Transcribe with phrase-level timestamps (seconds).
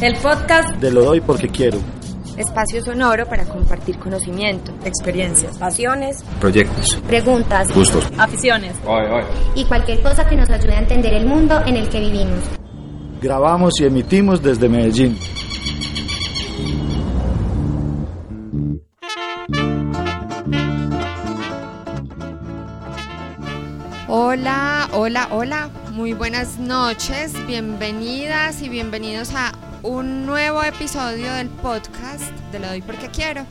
[0.00, 1.78] El podcast de Lo Doy Porque Quiero.
[2.38, 8.76] Espacio sonoro para compartir conocimiento, experiencias, pasiones, proyectos, preguntas, gustos, aficiones
[9.54, 12.38] y cualquier cosa que nos ayude a entender el mundo en el que vivimos.
[13.20, 15.18] Grabamos y emitimos desde Medellín.
[24.08, 32.30] Hola, hola, hola, muy buenas noches, bienvenidas y bienvenidos a un nuevo episodio del podcast
[32.52, 33.46] de Lo Doy Porque Quiero.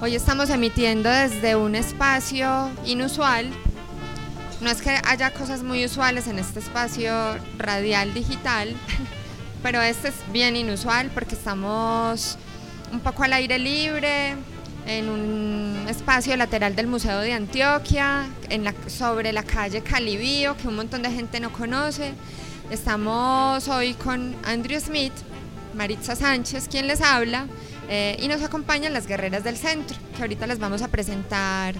[0.00, 3.50] Hoy estamos emitiendo desde un espacio inusual.
[4.60, 7.12] No es que haya cosas muy usuales en este espacio
[7.58, 8.74] radial digital,
[9.62, 12.38] pero este es bien inusual porque estamos
[12.92, 14.34] un poco al aire libre,
[14.86, 18.26] en un espacio lateral del Museo de Antioquia,
[18.86, 22.14] sobre la calle Calibío, que un montón de gente no conoce.
[22.70, 25.12] Estamos hoy con Andrew Smith,
[25.76, 27.46] Maritza Sánchez, quien les habla,
[27.88, 31.74] eh, y nos acompañan las guerreras del centro, que ahorita les vamos a presentar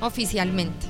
[0.00, 0.86] oficialmente.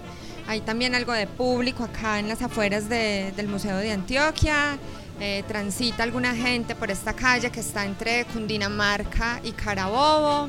[0.46, 4.78] Hay también algo de público acá en las afueras del Museo de Antioquia.
[5.20, 10.48] Eh, transita alguna gente por esta calle que está entre Cundinamarca y Carabobo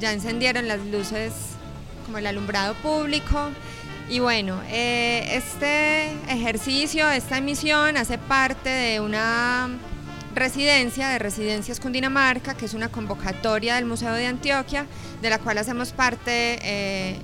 [0.00, 1.32] ya encendieron las luces
[2.06, 3.50] como el alumbrado público.
[4.08, 9.68] Y bueno, eh, este ejercicio, esta emisión hace parte de una
[10.34, 14.86] residencia de Residencias Cundinamarca, que es una convocatoria del Museo de Antioquia,
[15.22, 17.16] de la cual hacemos parte eh,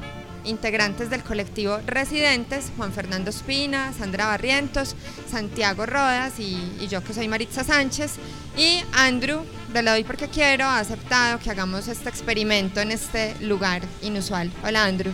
[0.44, 4.94] integrantes del colectivo Residentes, Juan Fernando Espina, Sandra Barrientos,
[5.30, 8.14] Santiago Rodas y, yo que soy Maritza Sánchez,
[8.56, 13.34] y Andrew de La Doy Porque Quiero ha aceptado que hagamos este experimento en este
[13.40, 14.50] lugar inusual.
[14.64, 15.12] Hola Andrew.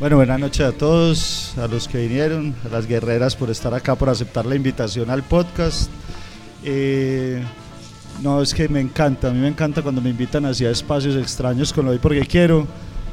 [0.00, 3.94] Bueno, buenas noches a todos, a los que vinieron, a las guerreras por estar acá,
[3.94, 5.90] por aceptar la invitación al podcast.
[6.64, 7.42] Eh,
[8.22, 11.72] no, es que me encanta, a mí me encanta cuando me invitan hacia espacios extraños
[11.72, 12.66] con lo porque quiero.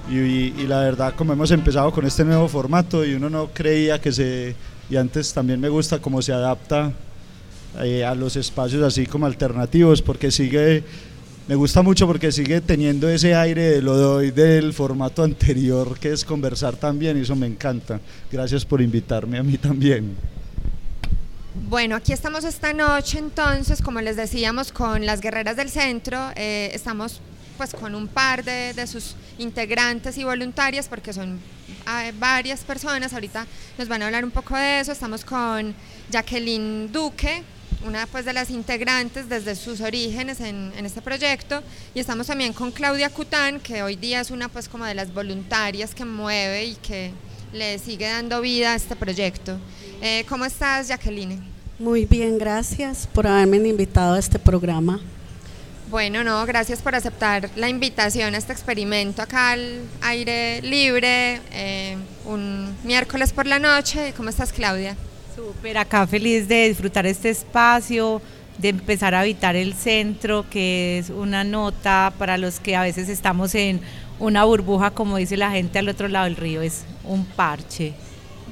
[0.09, 4.01] Y, y, la verdad, como hemos empezado con este nuevo formato y uno no creía
[4.01, 4.56] que se...
[4.90, 6.91] Y antes también me gusta cómo se adapta
[7.78, 10.84] eh, a los espacios así como alternativos, porque sigue,
[11.47, 16.12] me gusta mucho porque sigue teniendo ese aire de lo doy del formato anterior, que
[16.12, 18.00] es conversar también, y eso me encanta.
[18.31, 20.16] Gracias por invitarme a mí también.
[21.68, 26.72] Bueno, aquí estamos esta noche entonces, como les decíamos, con las guerreras del centro, eh,
[26.74, 27.22] estamos
[27.58, 31.40] pues con un par de, de, sus integrantes y voluntarias, porque son
[31.86, 33.46] ah, varias personas, ahorita
[33.78, 35.75] nos van a hablar un poco de eso, estamos con
[36.09, 37.44] Jacqueline Duque,
[37.86, 41.62] una pues, de las integrantes desde sus orígenes en, este proyecto
[41.94, 45.14] y estamos también con Claudia Cután, que hoy día es una pues como de las
[45.14, 47.12] voluntarias que mueve y que
[47.53, 49.58] le sigue dando vida a este proyecto.
[50.02, 51.49] Eh, ¿Cómo estás, Jacqueline?
[51.79, 55.00] Muy bien, gracias por haberme invitado a este programa.
[55.90, 61.95] Bueno, no, gracias por aceptar la invitación a este experimento acá al aire libre, eh,
[62.25, 64.13] un miércoles por la noche.
[64.18, 64.97] ¿Cómo estás, Claudia?
[65.34, 68.22] Súper, acá feliz de disfrutar este espacio,
[68.57, 73.07] de empezar a habitar el centro, que es una nota para los que a veces
[73.07, 73.79] estamos en
[74.19, 77.94] una burbuja, como dice la gente al otro lado del río, es un parche.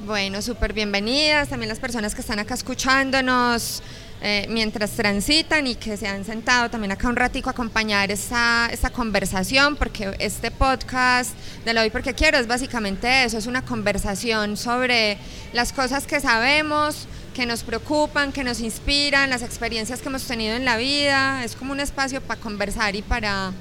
[0.06, 3.82] Bueno, súper bienvenidas, también las personas que están acá escuchándonos.
[4.20, 8.68] Eh, mientras transitan y que se han sentado también acá un ratico a acompañar esta,
[8.72, 11.30] esta conversación, porque este podcast
[11.64, 15.18] de lo hoy porque quiero es básicamente eso, es una conversación sobre
[15.52, 20.56] las cosas que sabemos, que nos preocupan, que nos inspiran, las experiencias que hemos tenido
[20.56, 23.52] en la vida, es como un espacio para conversar y para...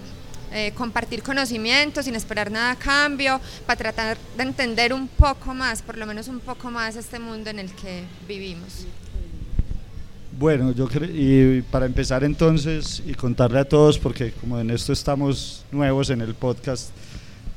[0.53, 5.81] Eh, compartir conocimientos sin esperar nada a cambio, para tratar de entender un poco más,
[5.81, 8.85] por lo menos un poco más, este mundo en el que vivimos.
[10.39, 15.65] Bueno, yo y para empezar entonces y contarle a todos, porque como en esto estamos
[15.71, 16.91] nuevos en el podcast,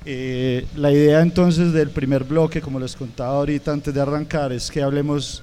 [0.07, 4.71] eh, la idea entonces del primer bloque, como les contaba ahorita antes de arrancar, es
[4.71, 5.43] que hablemos,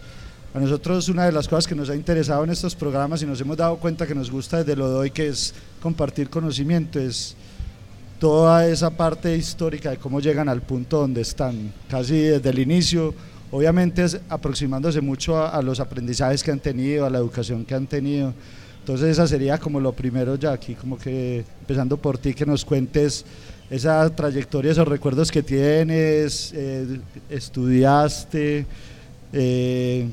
[0.54, 3.40] a nosotros una de las cosas que nos ha interesado en estos programas y nos
[3.40, 7.36] hemos dado cuenta que nos gusta desde lo doy, que es compartir conocimiento, es
[8.20, 13.14] toda esa parte histórica de cómo llegan al punto donde están, casi desde el inicio
[13.52, 17.88] obviamente es aproximándose mucho a, los aprendizajes que han tenido, a la educación que han
[17.88, 18.34] tenido.
[18.80, 22.64] Entonces esa sería como lo primero ya aquí, como que empezando por ti, que nos
[22.64, 23.26] cuentes
[23.70, 27.00] esa trayectoria, esos recuerdos que tienes, eh,
[27.30, 28.66] estudiaste,
[29.34, 30.08] eh,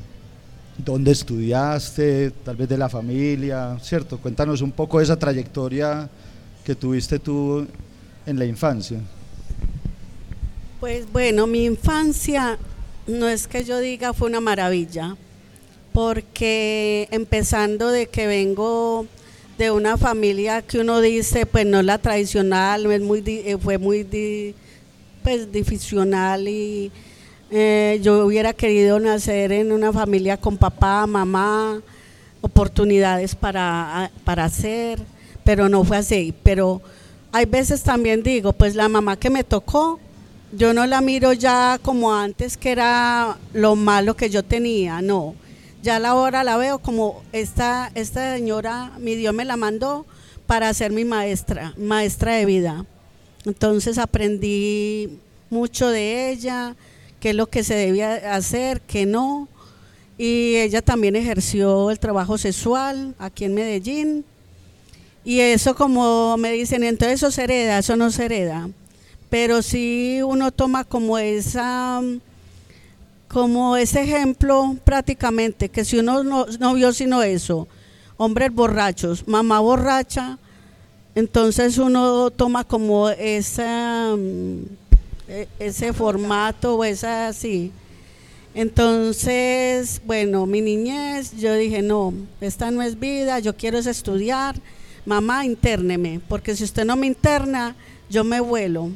[0.77, 4.19] dónde estudiaste, tal vez de la familia, ¿cierto?
[4.19, 6.09] Cuéntanos un poco esa trayectoria
[6.65, 7.65] que tuviste tú
[8.27, 9.01] en la infancia.
[10.81, 12.59] Pues bueno, mi infancia
[13.07, 15.17] no es que yo diga fue una maravilla,
[15.93, 19.07] porque empezando de que vengo
[19.59, 24.05] de una familia que uno dice, pues no la tradicional, es muy, eh, fue muy
[25.23, 25.49] pues,
[26.47, 26.93] y
[27.51, 31.81] eh, yo hubiera querido nacer en una familia con papá, mamá,
[32.41, 35.01] oportunidades para, para hacer,
[35.45, 36.35] pero no fue así.
[36.43, 36.83] Pero
[37.35, 39.99] hay veces también digo, pues la mamá que me tocó,
[40.53, 45.35] yo no la miro ya como antes, que era lo malo que yo tenía, no.
[45.83, 50.07] Ya la hora la veo como esta, esta señora, mi Dios me la mandó
[50.47, 52.87] para ser mi maestra, maestra de vida.
[53.45, 55.19] Entonces aprendí
[55.51, 56.77] mucho de ella,
[57.19, 59.49] qué es lo que se debía hacer, qué no.
[60.17, 64.25] Y ella también ejerció el trabajo sexual aquí en Medellín.
[65.25, 68.69] Y eso como me dicen, entonces eso se hereda, eso no se hereda.
[69.31, 72.03] Pero sí uno toma como esa
[73.29, 77.67] como ese ejemplo prácticamente, que si uno no, no vio sino eso,
[78.17, 80.39] hombres borrachos, mamá borracha,
[81.17, 84.15] entonces uno toma como esa,
[85.59, 87.73] ese formato o esa así.
[88.55, 94.55] Entonces, bueno, mi niñez, yo dije, no, esta no es vida, yo quiero es estudiar,
[95.07, 97.75] mamá, interneme, porque si usted no me interna,
[98.09, 98.91] yo me vuelo,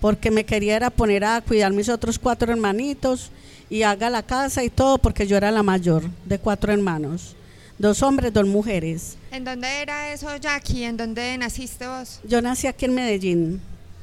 [0.00, 3.30] porque me quería era poner a cuidar mis otros cuatro hermanitos
[3.68, 7.36] y haga la casa y todo, porque yo era la mayor de cuatro hermanos,
[7.78, 9.16] dos hombres, dos mujeres.
[9.30, 10.84] ¿En dónde era eso, Jackie?
[10.84, 12.20] ¿En dónde naciste vos?
[12.24, 13.60] Yo nací aquí en Medellín,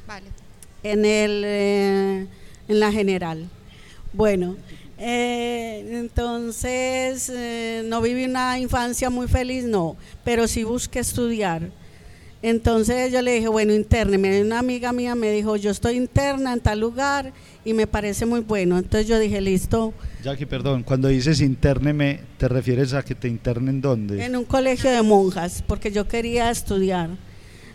[0.08, 0.28] Vale.
[0.84, 2.28] en, el, eh,
[2.68, 3.50] en la general.
[4.14, 4.56] Bueno,
[5.00, 11.70] eh, entonces eh, no viví una infancia muy feliz, no, pero sí busqué estudiar.
[12.42, 14.42] Entonces yo le dije, bueno, interneme.
[14.42, 17.34] Una amiga mía me dijo, yo estoy interna en tal lugar
[17.66, 18.78] y me parece muy bueno.
[18.78, 23.82] Entonces yo dije, listo, Jackie, perdón, cuando dices interneme, ¿te refieres a que te internen
[23.82, 24.24] dónde?
[24.24, 27.10] en un colegio de monjas, porque yo quería estudiar.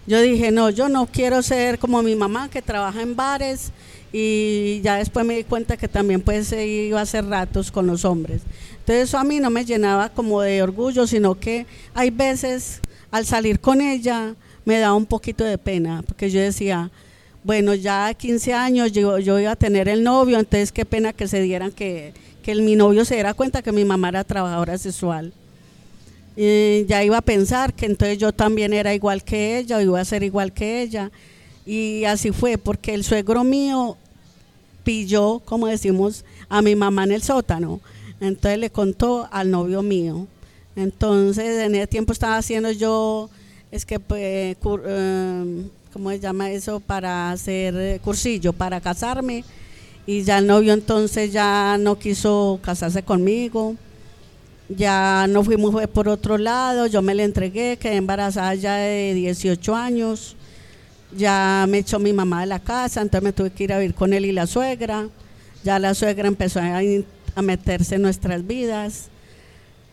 [0.07, 3.73] Yo dije, no, yo no quiero ser como mi mamá que trabaja en bares
[4.13, 8.05] y ya después me di cuenta que también pues iba a hacer ratos con los
[8.05, 8.43] hombres.
[8.81, 12.81] Entonces eso a mí no me llenaba como de orgullo, sino que hay veces
[13.11, 16.91] al salir con ella me daba un poquito de pena, porque yo decía,
[17.45, 21.27] bueno, ya a 15 años yo, iba a tener el novio, entonces qué pena que
[21.27, 22.13] se dieran que,
[22.43, 25.33] que mi novio se diera cuenta que mi mamá era trabajadora sexual.
[26.37, 30.01] Y ya iba a pensar que entonces yo también era igual que ella o iba
[30.01, 31.11] a ser igual que ella.
[31.67, 33.97] Y así fue, porque el suegro mío
[34.85, 37.81] pilló, como decimos, a mi mamá en el sótano.
[38.21, 40.27] Entonces le contó al novio mío.
[40.77, 43.29] Entonces en ese tiempo estaba haciendo yo,
[43.71, 46.81] es que, pues, cur- eh, ¿cómo se llama eso?
[46.81, 49.45] Para hacer eh, cursillo, para casarme.
[50.07, 53.77] Y ya el novio entonces ya no quiso casarse conmigo
[54.69, 59.75] ya no fuimos por otro lado, yo me le entregué, quedé embarazada ya de 18
[59.75, 60.35] años,
[61.17, 63.95] ya me echó mi mamá de la casa, entonces me tuve que ir a vivir
[63.95, 65.09] con él y la suegra,
[65.65, 66.81] ya la suegra empezó a,
[67.43, 69.09] meterse en nuestras vidas,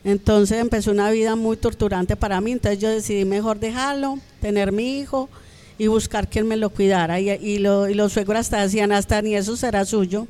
[0.04, 5.00] entonces empezó una vida muy torturante para mí, entonces yo decidí mejor dejarlo, tener mi
[5.00, 5.30] hijo
[5.78, 9.22] y buscar quien me lo cuidara, y, y, lo- y los suegros hasta decían, hasta
[9.22, 10.28] ni eso será suyo.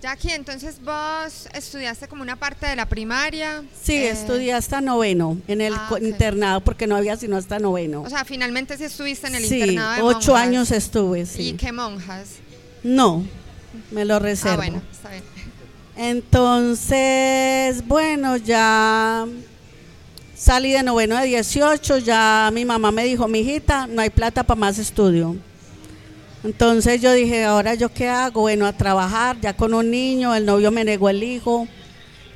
[0.00, 3.64] Jackie, entonces vos estudiaste como una parte de la primaria.
[3.82, 8.02] Sí, eh, estudié hasta noveno en el ah, internado porque no había sino hasta noveno.
[8.02, 10.46] O sea, finalmente sí estuviste en el sí, internado de ocho monjas.
[10.48, 11.56] años estuve, ¿Y sí.
[11.58, 12.28] qué monjas?
[12.82, 13.24] No,
[13.90, 14.54] me lo reservo.
[14.54, 15.22] Ah, bueno, está bien.
[15.96, 19.26] Entonces, bueno, ya
[20.36, 24.60] salí de noveno de 18, ya mi mamá me dijo, mijita, no hay plata para
[24.60, 25.36] más estudio.
[26.46, 28.42] Entonces yo dije, ahora yo qué hago?
[28.42, 31.66] Bueno, a trabajar, ya con un niño, el novio me negó el hijo,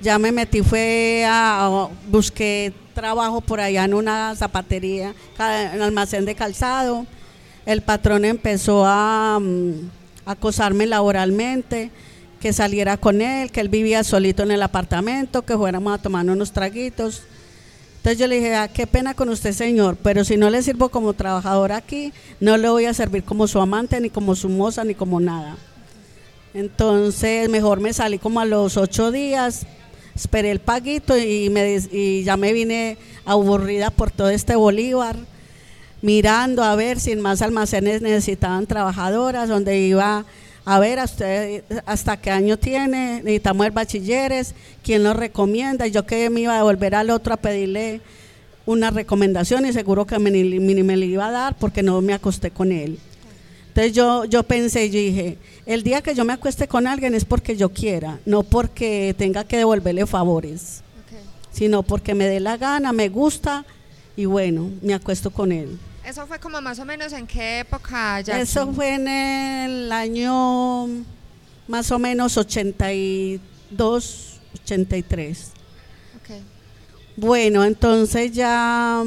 [0.00, 6.24] ya me metí, fue a, a- busqué trabajo por allá en una zapatería, en almacén
[6.24, 7.06] de calzado.
[7.64, 9.72] El patrón empezó a, mm,
[10.26, 11.92] a acosarme laboralmente,
[12.40, 16.26] que saliera con él, que él vivía solito en el apartamento, que fuéramos a tomar
[16.28, 17.22] unos traguitos.
[18.00, 20.88] Entonces yo le dije, ah, qué pena con usted, señor, pero si no le sirvo
[20.88, 24.84] como trabajadora aquí, no le voy a servir como su amante, ni como su moza,
[24.84, 25.58] ni como nada.
[26.54, 29.66] Entonces mejor me salí como a los ocho días,
[30.14, 35.16] esperé el paguito y, me, y ya me vine aburrida por todo este Bolívar,
[36.00, 40.24] mirando a ver si en más almacenes necesitaban trabajadoras, donde iba
[40.72, 45.90] a ver a usted hasta qué año tiene, necesitamos el bachilleres, quién lo recomienda, y
[45.90, 48.00] yo que me iba a volver al otro a pedirle
[48.66, 52.12] una recomendación y seguro que me, ni- me le iba a dar porque no me
[52.12, 53.00] acosté con él.
[53.68, 57.24] Entonces yo, yo pensé, yo dije, el día que yo me acueste con alguien es
[57.24, 60.82] porque yo quiera, no porque tenga que devolverle favores,
[61.50, 63.64] sino porque me dé la gana, me gusta
[64.16, 65.78] y bueno, me acuesto con él.
[66.04, 68.40] Eso fue como más o menos en qué época ya.
[68.40, 70.86] Eso fue en el año
[71.68, 75.50] más o menos 82, 83.
[76.16, 76.30] Ok.
[77.16, 79.04] Bueno, entonces ya,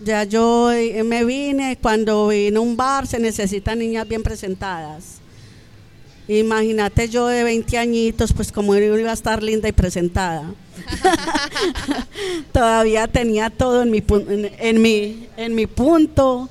[0.00, 5.19] ya yo eh, me vine, cuando vino un bar se necesitan niñas bien presentadas.
[6.38, 10.44] Imagínate yo de 20 añitos, pues como iba a estar linda y presentada.
[12.52, 16.48] Todavía tenía todo en mi, en, en mi, en mi punto.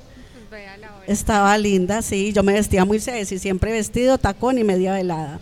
[1.08, 2.34] Estaba linda, sí.
[2.34, 5.40] Yo me vestía muy sexy, siempre vestido, tacón y media velada.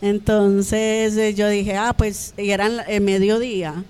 [0.00, 3.84] Entonces eh, yo dije, ah, pues, y eran la- el mediodía.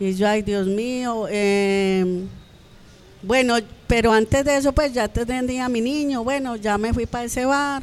[0.00, 1.26] Y yo, ay, Dios mío.
[1.30, 2.24] eh,
[3.22, 6.24] bueno, pero antes de eso, pues ya tenía a mi niño.
[6.24, 7.82] Bueno, ya me fui para ese bar.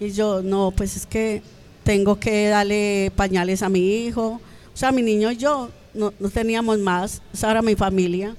[0.00, 1.42] Y yo, no, pues es que
[1.84, 4.40] tengo que darle pañales a mi hijo.
[4.72, 7.22] O sea, mi niño y yo no, no teníamos más.
[7.32, 8.34] Esa era mi familia.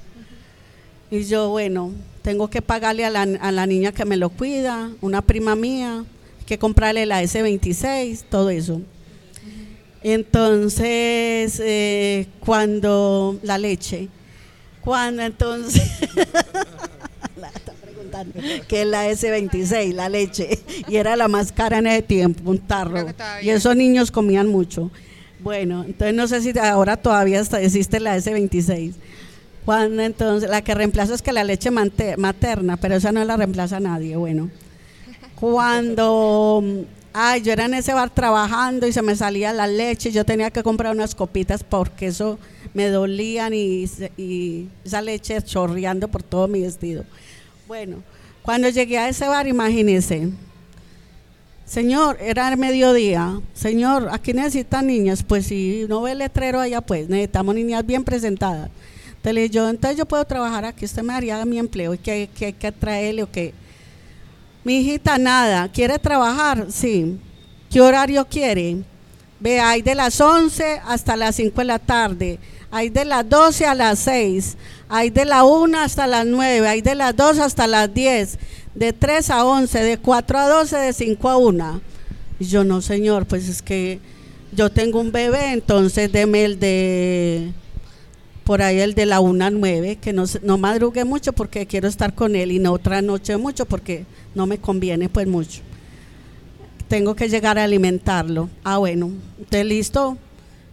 [1.11, 1.91] Y yo, bueno,
[2.21, 6.03] tengo que pagarle a la, a la niña que me lo cuida, una prima mía,
[6.45, 8.81] que comprarle la S26, todo eso.
[10.03, 14.09] Entonces, eh, cuando la leche,
[14.81, 15.83] cuando entonces,
[18.67, 22.59] que es la S26, la leche, y era la más cara en ese tiempo, un
[22.59, 22.99] tarro.
[23.41, 24.91] Y esos niños comían mucho.
[25.39, 28.93] Bueno, entonces no sé si ahora todavía está- existe la S26.
[29.65, 33.79] Cuando entonces, la que reemplaza es que la leche materna, pero esa no la reemplaza
[33.79, 34.49] nadie, bueno.
[35.51, 36.63] Cuando,
[37.13, 40.51] ay, yo era en ese bar trabajando y se me salía la leche, yo tenía
[40.51, 42.39] que comprar unas copitas porque eso
[42.73, 43.85] me dolían y,
[44.17, 47.03] y esa leche chorreando por todo mi vestido.
[47.71, 48.03] Bueno,
[48.41, 50.27] cuando llegué a ese bar, imagínense,
[51.63, 53.39] Señor, era el mediodía.
[53.53, 55.23] Señor, aquí necesitan niñas.
[55.23, 58.69] Pues si no ve el letrero allá, pues necesitamos niñas bien presentadas.
[59.15, 62.47] Entonces yo, entonces yo puedo trabajar aquí, usted me haría mi empleo y que, que
[62.47, 63.53] hay que traerle o qué.
[64.65, 66.67] Mi hijita, nada, ¿quiere trabajar?
[66.69, 67.17] Sí.
[67.69, 68.83] ¿Qué horario quiere?
[69.39, 72.37] Ve, hay de las 11 hasta las 5 de la tarde,
[72.69, 74.57] hay de las 12 a las 6,
[74.91, 78.37] hay de la 1 hasta las 9, hay de las 2 hasta las 10,
[78.75, 81.81] de 3 a 11, de 4 a 12, de 5 a 1.
[82.39, 83.99] Y yo, no, señor, pues es que
[84.51, 87.53] yo tengo un bebé, entonces deme el de,
[88.43, 91.87] por ahí el de la 1 a 9, que no, no madrugue mucho porque quiero
[91.87, 94.05] estar con él y no otra noche mucho porque
[94.35, 95.61] no me conviene pues mucho
[96.91, 98.49] tengo que llegar a alimentarlo.
[98.65, 100.17] Ah, bueno, entonces listo.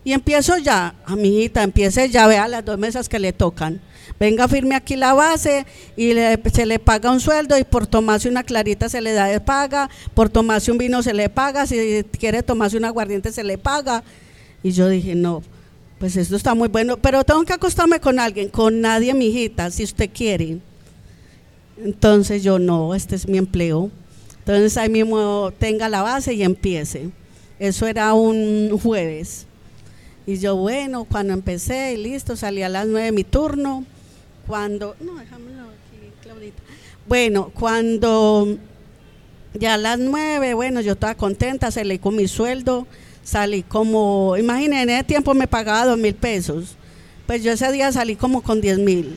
[0.08, 3.78] Y empiezo ya, a mi hijita, empiece ya, vea las dos mesas que le tocan.
[4.18, 5.66] Venga, firme aquí la base
[5.98, 9.26] y le- se le paga un sueldo y por tomarse una clarita se le da
[9.26, 13.44] de paga, por tomarse un vino se le paga, si quiere tomarse un aguardiente se
[13.44, 14.02] le paga.
[14.62, 15.42] Y yo dije, no,
[15.98, 19.70] pues esto está muy bueno, pero tengo que acostarme con alguien, con nadie, mi hijita,
[19.70, 20.56] si usted quiere.
[21.84, 23.90] Entonces yo no, este es mi empleo.
[24.38, 27.10] Entonces ahí mismo tenga la base y empiece.
[27.58, 29.44] Eso era un jueves.
[30.28, 33.86] Y yo, bueno, cuando empecé, y listo, salí a las nueve mi turno.
[34.46, 36.62] Cuando, no, déjamelo aquí, Claudita.
[37.06, 38.58] Bueno, cuando
[39.54, 42.86] ya a las nueve, bueno, yo estaba contenta, salí con mi sueldo,
[43.24, 46.76] salí como, imagínense, en ese tiempo me pagaba dos mil pesos.
[47.26, 49.16] Pues yo ese día salí como con diez mil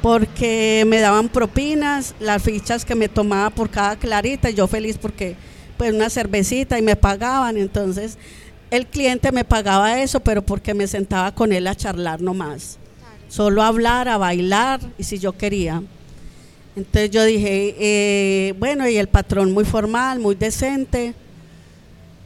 [0.00, 4.96] porque me daban propinas, las fichas que me tomaba por cada clarita, y yo feliz
[4.96, 5.34] porque
[5.76, 8.16] pues una cervecita y me pagaban, entonces
[8.70, 12.78] el cliente me pagaba eso, pero porque me sentaba con él a charlar nomás,
[13.28, 15.82] solo a hablar, a bailar, y si yo quería.
[16.74, 21.14] Entonces yo dije, eh, bueno, y el patrón muy formal, muy decente.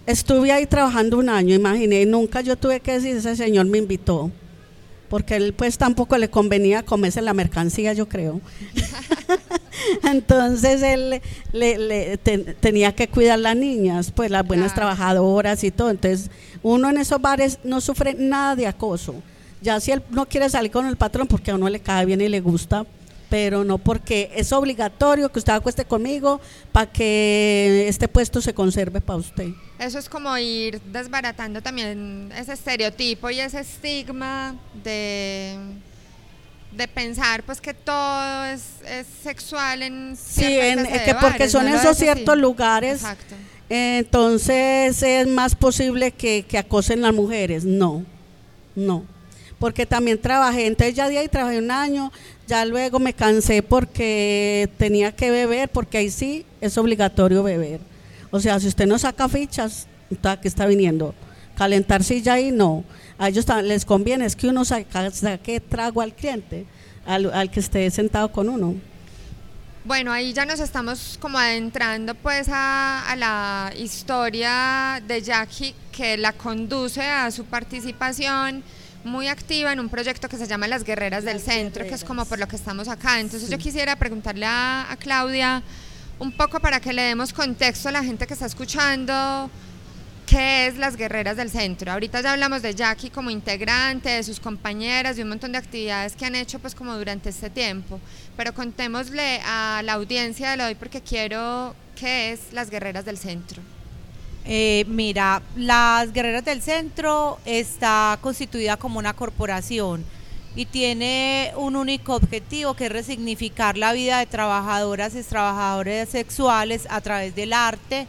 [0.07, 4.31] Estuve ahí trabajando un año, imaginé, nunca yo tuve que decir, ese señor me invitó
[5.11, 8.41] porque él pues tampoco le convenía comerse la mercancía, yo creo.
[10.11, 11.21] Entonces él
[11.53, 14.89] le, le- te- tenía que cuidar las niñas, pues las buenas Claro.
[14.95, 15.91] trabajadoras y todo.
[15.91, 16.31] Entonces
[16.63, 19.15] uno en esos bares no sufre nada de acoso.
[19.63, 22.21] Ya si él no quiere salir con el patrón porque a uno le cae bien
[22.21, 22.87] y le gusta,
[23.29, 26.41] pero no porque es obligatorio que usted acueste conmigo
[26.73, 29.49] para que este puesto se conserve para usted.
[29.79, 35.57] Eso es como ir desbaratando también ese estereotipo y ese estigma de,
[36.73, 41.53] de pensar pues que todo es, es sexual en Sí, en- de que porque bares,
[41.53, 42.05] son ¿no lo esos así?
[42.05, 43.35] ciertos lugares Exacto.
[43.69, 47.65] Entonces es más posible que, que acosen las mujeres.
[47.65, 48.05] No,
[48.75, 49.05] no.
[49.59, 52.11] Porque también trabajé, entonces ya de ahí trabajé un año,
[52.47, 57.81] ya luego me cansé porque tenía que beber, porque ahí sí es obligatorio beber.
[58.31, 61.15] O sea, si usted no saca fichas, entonces aquí está viniendo.
[61.65, 62.85] Calentar silla ahí no.
[63.19, 66.65] A ellos les conviene es que uno saca- saque trago al cliente,
[67.05, 68.77] al, al que esté sentado con uno.
[69.85, 76.17] Bueno, ahí ya nos estamos como adentrando pues a, a la historia de Jackie que
[76.17, 78.63] la conduce a su participación
[79.05, 82.25] muy activa en un proyecto que se llama Las Guerreras del Centro, que es como
[82.25, 83.21] por lo que estamos acá.
[83.21, 85.63] Entonces yo quisiera preguntarle a, a Claudia
[86.19, 89.51] un poco para que le demos contexto a la gente que está escuchando
[90.31, 91.91] qué es Las Guerreras del Centro.
[91.91, 96.15] Ahorita ya hablamos de Jackie como integrante, de sus compañeras, de un montón de actividades
[96.15, 97.99] que han hecho pues como durante este tiempo.
[98.37, 103.61] Pero contémosle a la audiencia de hoy porque quiero qué es Las Guerreras del Centro.
[104.45, 110.05] Eh, mira, las Guerreras del Centro está constituida como una corporación
[110.55, 116.87] y tiene un único objetivo que es resignificar la vida de trabajadoras y trabajadores sexuales
[116.89, 118.07] a través del arte,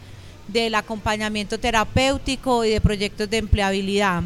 [0.52, 4.24] del acompañamiento terapéutico y de proyectos de empleabilidad.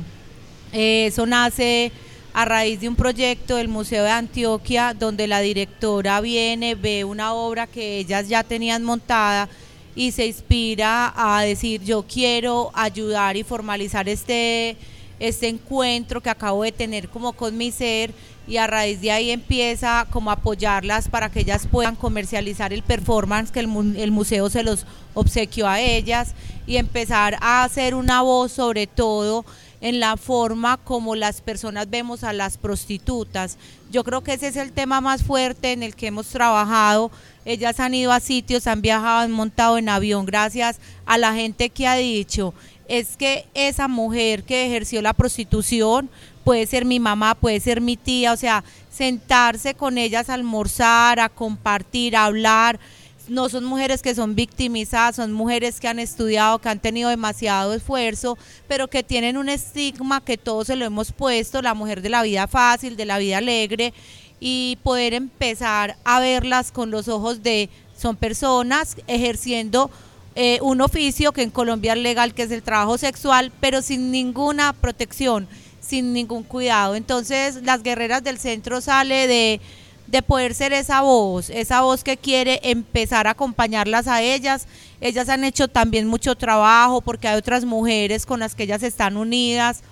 [0.73, 1.91] Eh, eso nace
[2.33, 7.33] a raíz de un proyecto del Museo de Antioquia donde la directora viene, ve una
[7.33, 9.47] obra que ellas ya tenían montada
[9.95, 14.75] y se inspira a decir yo quiero ayudar y formalizar este,
[15.19, 18.13] este encuentro que acabo de tener como con mi ser
[18.47, 23.51] y a raíz de ahí empieza como apoyarlas para que ellas puedan comercializar el performance
[23.51, 26.35] que el, el museo se los obsequió a ellas
[26.67, 29.45] y empezar a hacer una voz sobre todo
[29.81, 33.57] en la forma como las personas vemos a las prostitutas.
[33.91, 37.11] Yo creo que ese es el tema más fuerte en el que hemos trabajado.
[37.45, 41.69] Ellas han ido a sitios, han viajado, han montado en avión gracias a la gente
[41.69, 42.53] que ha dicho,
[42.87, 46.09] es que esa mujer que ejerció la prostitución
[46.43, 51.19] puede ser mi mamá, puede ser mi tía, o sea, sentarse con ellas a almorzar,
[51.19, 52.79] a compartir, a hablar.
[53.27, 57.73] No son mujeres que son victimizadas, son mujeres que han estudiado, que han tenido demasiado
[57.73, 58.37] esfuerzo,
[58.67, 62.21] pero que tienen un estigma que todos se lo hemos puesto, la mujer de la
[62.21, 63.93] vida fácil, de la vida alegre,
[64.39, 69.89] y poder empezar a verlas con los ojos de son personas ejerciendo
[70.35, 74.11] eh, un oficio que en Colombia es legal, que es el trabajo sexual, pero sin
[74.11, 75.47] ninguna protección,
[75.79, 76.95] sin ningún cuidado.
[76.95, 79.61] Entonces, las guerreras del centro sale de,
[80.07, 84.67] de poder ser esa voz, esa voz que quiere empezar a acompañarlas a ellas.
[84.99, 89.15] Ellas han hecho también mucho trabajo porque hay otras mujeres con las que ellas están
[89.15, 89.83] unidas,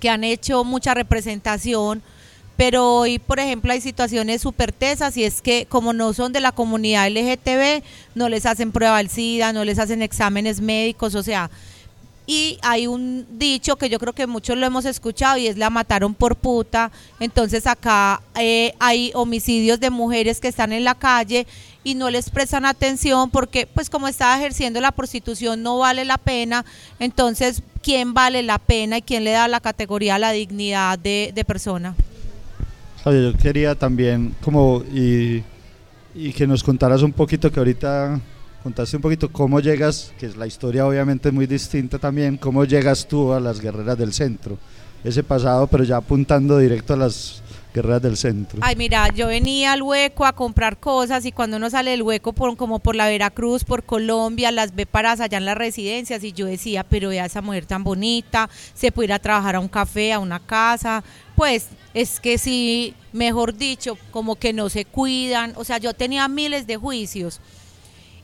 [0.00, 2.02] que han hecho mucha representación
[2.56, 6.40] pero hoy, por ejemplo, hay situaciones súper tesas y es que como no son de
[6.40, 7.82] la comunidad LGTB,
[8.14, 11.50] no les hacen prueba del SIDA, no les hacen exámenes médicos, o sea,
[12.26, 15.70] y hay un dicho que yo creo que muchos lo hemos escuchado y es la
[15.70, 16.90] mataron por puta.
[17.20, 21.46] Entonces acá eh, hay homicidios de mujeres que están en la calle
[21.84, 26.18] y no les prestan atención porque pues como está ejerciendo la prostitución no vale la
[26.18, 26.64] pena.
[26.98, 31.94] Entonces, ¿quién vale la pena y quién le da la categoría la dignidad de persona?
[33.08, 35.44] Oye, yo quería también como y,
[36.32, 38.20] que nos contaras un poquito que ahorita
[38.64, 43.06] contaste un poquito cómo llegas, que es la historia obviamente muy distinta también, cómo llegas
[43.06, 44.58] tú a las guerreras del centro,
[45.04, 47.42] ese pasado, pero ya apuntando directo a las
[47.76, 48.58] guerreras del centro.
[48.62, 52.32] Ay, mira, yo venía al hueco a comprar cosas y cuando uno sale del hueco
[52.32, 56.32] por, como por la Veracruz, por Colombia, las ve paradas allá en las residencias y
[56.32, 59.68] yo decía, pero vea esa mujer tan bonita, se puede ir a trabajar a un
[59.68, 61.04] café, a una casa,
[61.36, 66.26] pues es que sí, mejor dicho, como que no se cuidan, o sea, yo tenía
[66.28, 67.40] miles de juicios.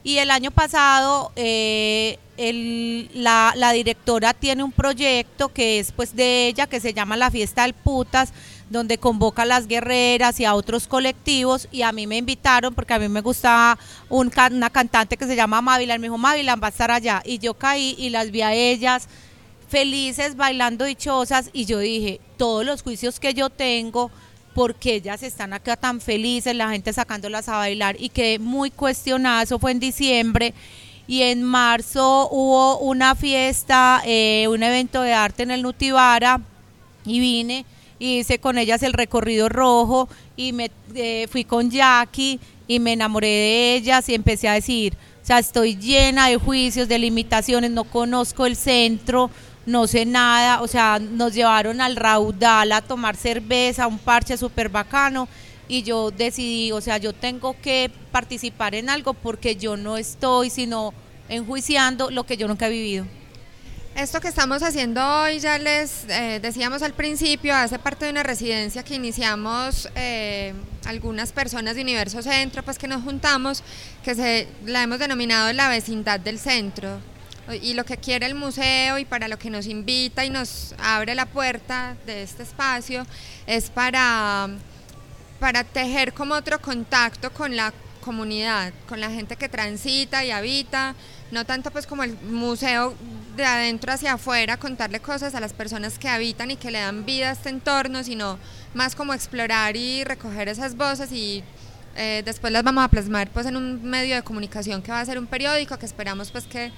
[0.04, 6.16] Y el año pasado eh, el- la, la directora tiene un proyecto que es pues
[6.16, 8.32] de ella, que se llama La Fiesta del Putas,
[8.72, 12.94] donde convoca a las guerreras y a otros colectivos y a mí me invitaron porque
[12.94, 16.66] a mí me gustaba un una cantante que se llama Mavilan, me dijo Mavilan va
[16.66, 19.08] a estar allá y yo caí y las vi a ellas
[19.72, 24.10] felices bailando dichosas y yo dije, todos los juicios que yo tengo,
[24.54, 29.42] porque ellas están acá tan felices, la gente sacándolas a bailar y quedé muy cuestionada,
[29.42, 30.52] eso fue en diciembre
[31.06, 36.40] y en marzo hubo una fiesta, eh, un evento de arte en el Nutibara
[37.06, 37.64] y vine
[38.02, 42.94] y hice con ellas el recorrido rojo y me eh, fui con Jackie y me
[42.94, 47.70] enamoré de ellas y empecé a decir, o sea, estoy llena de juicios, de limitaciones,
[47.70, 49.30] no conozco el centro,
[49.66, 54.68] no sé nada, o sea, nos llevaron al raudal a tomar cerveza, un parche súper
[54.68, 55.28] bacano
[55.68, 60.50] y yo decidí, o sea, yo tengo que participar en algo porque yo no estoy
[60.50, 60.92] sino
[61.28, 63.06] enjuiciando lo que yo nunca he vivido.
[63.94, 68.22] Esto que estamos haciendo hoy, ya les eh, decíamos al principio, hace parte de una
[68.22, 70.54] residencia que iniciamos eh,
[70.86, 73.62] algunas personas de Universo Centro, pues que nos juntamos,
[74.02, 77.00] que se la hemos denominado la vecindad del centro.
[77.60, 81.14] y lo que quiere el museo y para lo que nos invita y nos abre
[81.14, 83.04] la puerta de este espacio
[83.46, 84.48] es para,
[85.38, 90.94] para tejer como otro contacto con la comunidad, con la gente que transita y habita,
[91.30, 92.94] no tanto pues como el museo
[93.36, 97.04] de adentro hacia afuera, contarle cosas a las personas que habitan y que le dan
[97.04, 98.38] vida a este entorno, sino
[98.74, 101.42] más como explorar y recoger esas voces y
[101.96, 105.04] eh, después las vamos a plasmar pues en un medio de comunicación que va a
[105.04, 106.72] ser un periódico que esperamos pues que,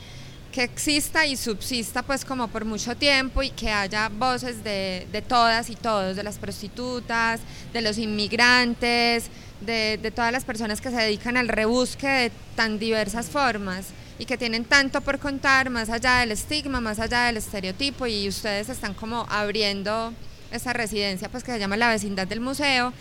[0.50, 5.22] que exista y subsista pues como por mucho tiempo y que haya voces de, de
[5.22, 7.40] todas y todos, de las prostitutas,
[7.72, 9.28] de los inmigrantes,
[9.60, 13.86] de, de todas las personas que se dedican al rebusque de tan diversas formas
[14.18, 18.28] y que tienen tanto por contar más allá del estigma, más allá del estereotipo y
[18.28, 20.12] ustedes están como abriendo
[20.50, 22.92] esa residencia pues que se llama la vecindad del museo.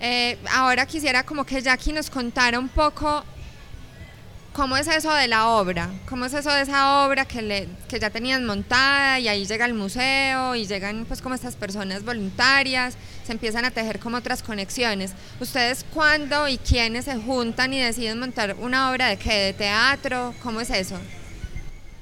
[0.00, 3.24] Eh, ahora quisiera como que Jackie nos contara un poco
[4.58, 8.00] cómo es eso de la obra, cómo es eso de esa obra que, le, que
[8.00, 12.96] ya tenían montada y ahí llega el museo y llegan pues como estas personas voluntarias,
[13.24, 15.12] se empiezan a tejer como otras conexiones.
[15.38, 19.32] ¿Ustedes cuándo y quiénes se juntan y deciden montar una obra de qué?
[19.32, 20.34] ¿De teatro?
[20.42, 20.96] ¿Cómo es eso?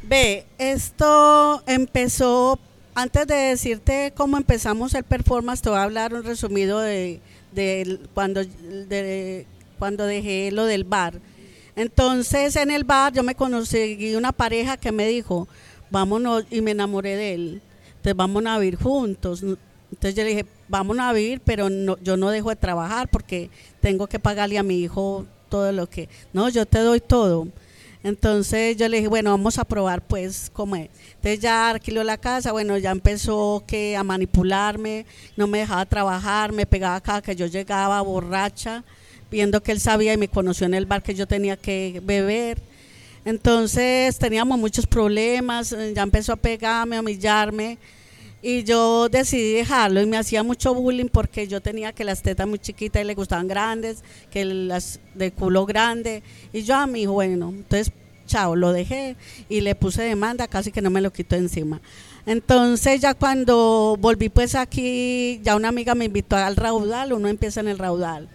[0.05, 2.59] Ve, esto empezó,
[2.95, 7.21] antes de decirte cómo empezamos el performance, te voy a hablar un resumido de,
[7.53, 9.47] de cuando, de,
[9.79, 11.21] cuando dejé lo del bar.
[11.77, 15.47] Entonces en el bar yo me conocí una pareja que me dijo,
[15.91, 19.43] vámonos, y me enamoré de él, entonces vamos a vivir juntos.
[19.43, 23.51] Entonces yo le dije, vamos a vivir, pero no, yo no dejo de trabajar porque
[23.81, 27.47] tengo que pagarle a mi hijo todo lo que, no, yo te doy todo.
[28.03, 30.89] Entonces yo le dije, bueno, vamos a probar pues cómo es.
[31.17, 35.05] Entonces ya alquiló la casa, bueno, ya empezó que a manipularme,
[35.37, 38.83] no me dejaba trabajar, me pegaba cada que yo llegaba borracha
[39.31, 42.59] viendo que él sabía y me conoció en el bar que yo tenía que beber.
[43.25, 47.79] Entonces teníamos muchos problemas, eh, ya empezó a pegarme, a humillarme
[48.41, 52.47] y yo decidí dejarlo y me hacía mucho bullying porque yo tenía que las tetas
[52.47, 57.07] muy chiquitas y le gustaban grandes, que las de culo grande y yo a mí,
[57.07, 57.93] bueno, entonces
[58.27, 59.17] chao, lo dejé
[59.49, 61.81] y le puse demanda, casi que no me lo quito encima.
[62.27, 67.59] Entonces ya cuando volví pues aquí, ya una amiga me invitó al raudal, uno empieza
[67.59, 68.29] en el raudal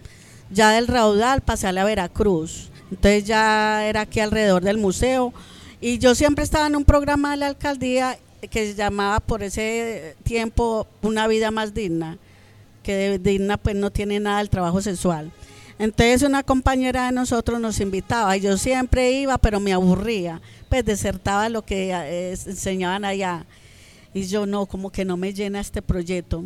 [0.52, 2.70] ya del raudal pasé a Veracruz.
[2.90, 5.32] Entonces ya era aquí alrededor del museo.
[5.80, 8.18] Y yo siempre estaba en un programa de la alcaldía
[8.50, 12.18] que se llamaba por ese tiempo Una vida más digna,
[12.82, 15.32] que de digna pues no tiene nada el trabajo sexual.
[15.78, 20.84] Entonces una compañera de nosotros nos invitaba y yo siempre iba, pero me aburría, pues
[20.84, 23.46] desertaba lo que eh, enseñaban allá.
[24.14, 26.44] Y yo no, como que no me llena este proyecto.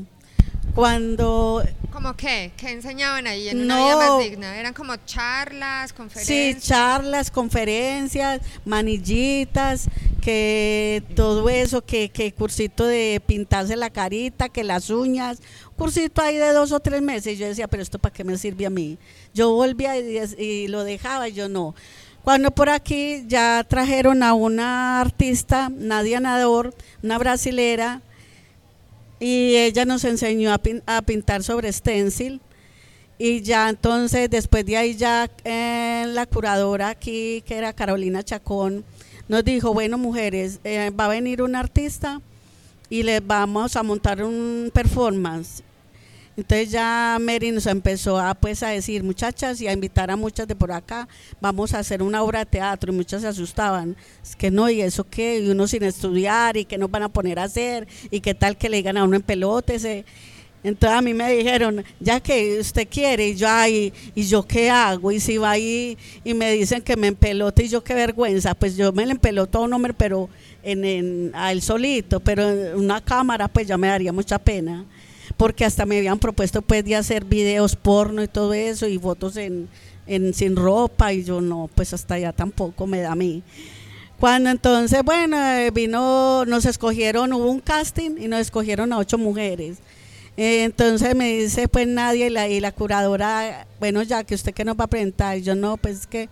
[0.77, 1.65] Cuando...
[1.91, 2.53] ¿Cómo qué?
[2.55, 4.59] ¿Qué enseñaban ahí en una vida más digna?
[4.59, 6.63] ¿Eran como charlas, conferencias?
[6.63, 9.89] Sí, charlas, conferencias, manillitas,
[10.21, 15.39] que todo eso, que, que cursito de pintarse la carita, que las uñas,
[15.79, 17.33] cursito ahí de dos o tres meses.
[17.33, 18.99] Y yo decía, pero esto para qué me sirve a mí.
[19.33, 21.75] Yo volvía y, y lo dejaba y yo no.
[22.23, 28.03] Cuando por aquí ya trajeron a una artista, Nadia Nador, una brasilera,
[29.19, 32.41] y ella nos enseñó a, pintar sobre stencil.
[33.19, 38.85] Y ya entonces después de ahí ya eh, la curadora aquí que era Carolina Chacón
[39.27, 42.21] nos dijo bueno mujeres eh, va a venir un artista
[42.91, 45.63] y les vamos a montar un performance
[46.37, 50.47] entonces ya Mary nos empezó a pues a decir, muchachas, y a invitar a muchas
[50.47, 51.09] de por acá,
[51.41, 54.83] vamos a hacer una obra de teatro, y muchas se asustaban, es que no, y
[54.83, 58.21] eso qué, y uno sin estudiar, y qué nos van a poner a hacer, y
[58.21, 59.87] qué tal que le digan a uno en pelotes.
[60.63, 64.69] Entonces a mí me dijeron, ya que usted quiere, y yo, ay, ¿y yo qué
[64.69, 65.13] hago?
[65.13, 68.77] Y si va ahí y me dicen que me empelote, y yo qué vergüenza, pues
[68.77, 70.29] yo me le empeloto a un hombre, pero
[70.63, 74.85] en, en, a él solito, pero en una cámara, pues ya me daría mucha pena
[75.37, 79.37] porque hasta me habían propuesto pues de hacer videos porno y todo eso y fotos
[79.37, 79.69] en,
[80.35, 83.43] sin ropa y yo no, pues hasta allá tampoco me da a mí.
[84.19, 89.19] Cuando entonces, bueno, eh, vino, nos escogieron, hubo un casting y nos escogieron a ocho
[89.19, 89.77] mujeres.
[90.39, 94.55] Eh, entonces me dice pues nadie y la, y la curadora, bueno, ya que usted
[94.55, 96.29] que nos va a presentar, y yo no, pues que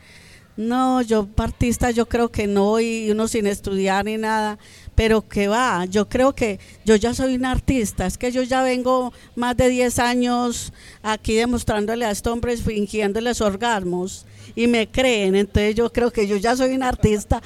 [0.56, 4.58] no, yo artista yo creo que no y uno sin estudiar ni nada
[4.94, 8.62] pero que va, yo creo que yo ya soy un artista, es que yo ya
[8.62, 15.35] vengo más de 10 años aquí demostrándole a estos hombres fingiéndoles orgasmos y me creen,
[15.35, 17.42] entonces yo creo que yo ya soy un artista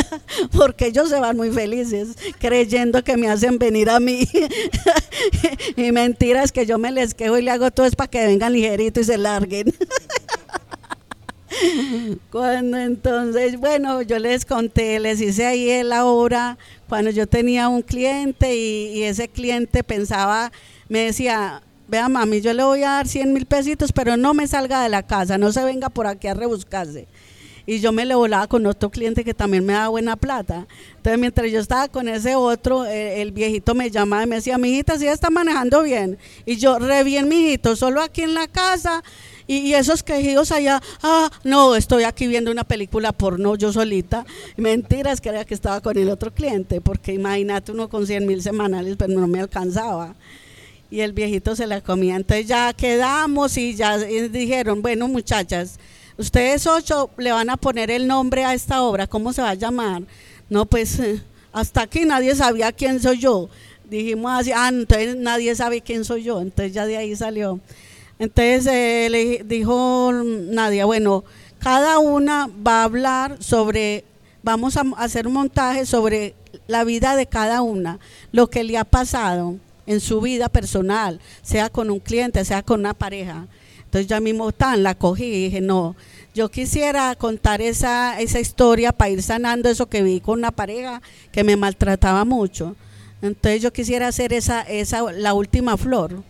[0.52, 4.28] porque ellos se van muy felices creyendo que me hacen venir a mí
[5.76, 8.52] y mentiras que yo me les quejo y le hago todo es para que vengan
[8.52, 9.72] ligerito y se larguen.
[12.30, 16.58] Cuando entonces, bueno, yo les conté, les hice ahí la obra
[16.88, 20.52] cuando yo tenía un cliente y, ese cliente pensaba,
[20.88, 24.46] me decía, vea mami, yo le voy a dar 100 mil pesitos, pero no me
[24.46, 27.06] salga de la casa, no se venga por aquí a rebuscarse.
[27.66, 30.66] Y yo me le volaba con otro cliente que también me daba buena plata.
[30.96, 34.58] Entonces, mientras yo estaba con ese otro, eh, el viejito me llamaba y me decía,
[34.58, 36.18] mijita, sí está manejando bien.
[36.46, 39.04] Y yo, re bien, mijito, solo aquí en la casa.
[39.50, 44.24] Y, esos quejidos allá, ah, no, estoy aquí viendo una película porno yo solita.
[44.56, 48.40] Mentiras, que era que estaba con el otro cliente, porque imagínate uno con 100 mil
[48.44, 50.14] semanales, pero no me alcanzaba
[50.88, 52.14] y el viejito se la comía.
[52.14, 55.80] Entonces ya quedamos y ya dijeron, bueno muchachas,
[56.16, 59.54] ustedes ocho le van a poner el nombre a esta obra, ¿cómo se va a
[59.54, 60.04] llamar?
[60.48, 61.20] No, pues eh,
[61.52, 63.48] hasta aquí nadie sabía quién soy yo.
[63.88, 67.58] Dijimos así, ah, entonces nadie sabe quién soy yo, entonces ya de ahí salió.
[68.20, 71.24] Entonces eh, le dijo Nadia, bueno,
[71.58, 74.04] cada una va a hablar sobre,
[74.42, 76.34] vamos a hacer un montaje sobre
[76.66, 77.98] la vida de cada una,
[78.30, 79.56] lo que le ha pasado
[79.86, 83.46] en su vida personal, sea con un cliente, sea con una pareja.
[83.84, 85.96] Entonces ya mismo tan la cogí y dije, no,
[86.34, 91.00] yo quisiera contar esa, esa historia para ir sanando eso que vi con una pareja
[91.32, 92.76] que me maltrataba mucho.
[93.22, 96.22] Entonces yo quisiera hacer esa, esa, la última flor.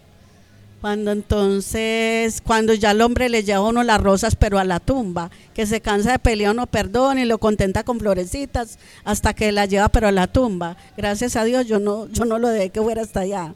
[0.81, 5.31] Cuando entonces, cuando ya el hombre le lleva uno las rosas, pero a la tumba,
[5.53, 9.67] que se cansa de pelear, no perdona y lo contenta con florecitas hasta que la
[9.67, 10.79] lleva, pero a la tumba.
[10.97, 13.55] Gracias a Dios, yo no, yo no lo dejé que fuera hasta allá.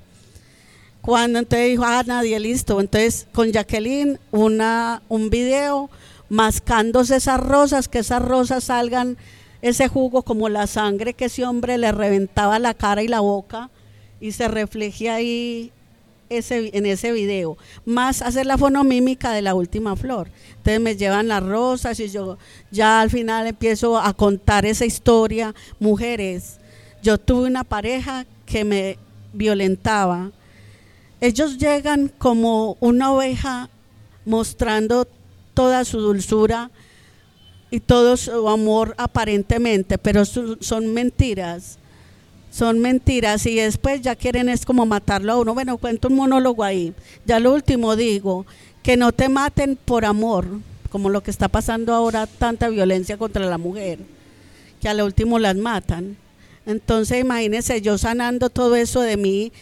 [1.01, 2.79] Cuando entonces dijo, ah, nadie listo.
[2.79, 5.89] Entonces, con Jacqueline, una, un video
[6.29, 9.17] mascándose esas rosas, que esas rosas salgan
[9.63, 13.71] ese jugo como la sangre que ese hombre le reventaba la cara y la boca
[14.21, 15.73] y se refleje ahí
[16.39, 20.29] en ese video, más hacer la fonomímica de la última flor.
[20.57, 22.39] Entonces me llevan las rosas y yo
[22.71, 25.55] ya al final empiezo a contar esa historia.
[25.79, 26.59] Mujeres,
[27.03, 28.99] yo tuve una pareja que me
[29.33, 30.33] violentaba.
[31.21, 33.71] Ellos llegan como una oveja
[34.25, 35.07] mostrando
[35.55, 36.71] toda su dulzura
[37.71, 41.79] y todo su amor aparentemente, pero son mentiras
[42.55, 45.55] son mentiras y después ya quieren es como matarlo a uno.
[45.55, 46.95] Bueno, cuento un monólogo ahí.
[47.27, 48.47] Ya lo último digo,
[48.81, 50.47] que no te maten por amor,
[50.89, 53.99] como lo que está pasando ahora, tanta violencia contra la mujer,
[54.81, 56.17] que a lo último las matan.
[56.65, 59.53] Entonces imagínense yo sanando todo eso de mí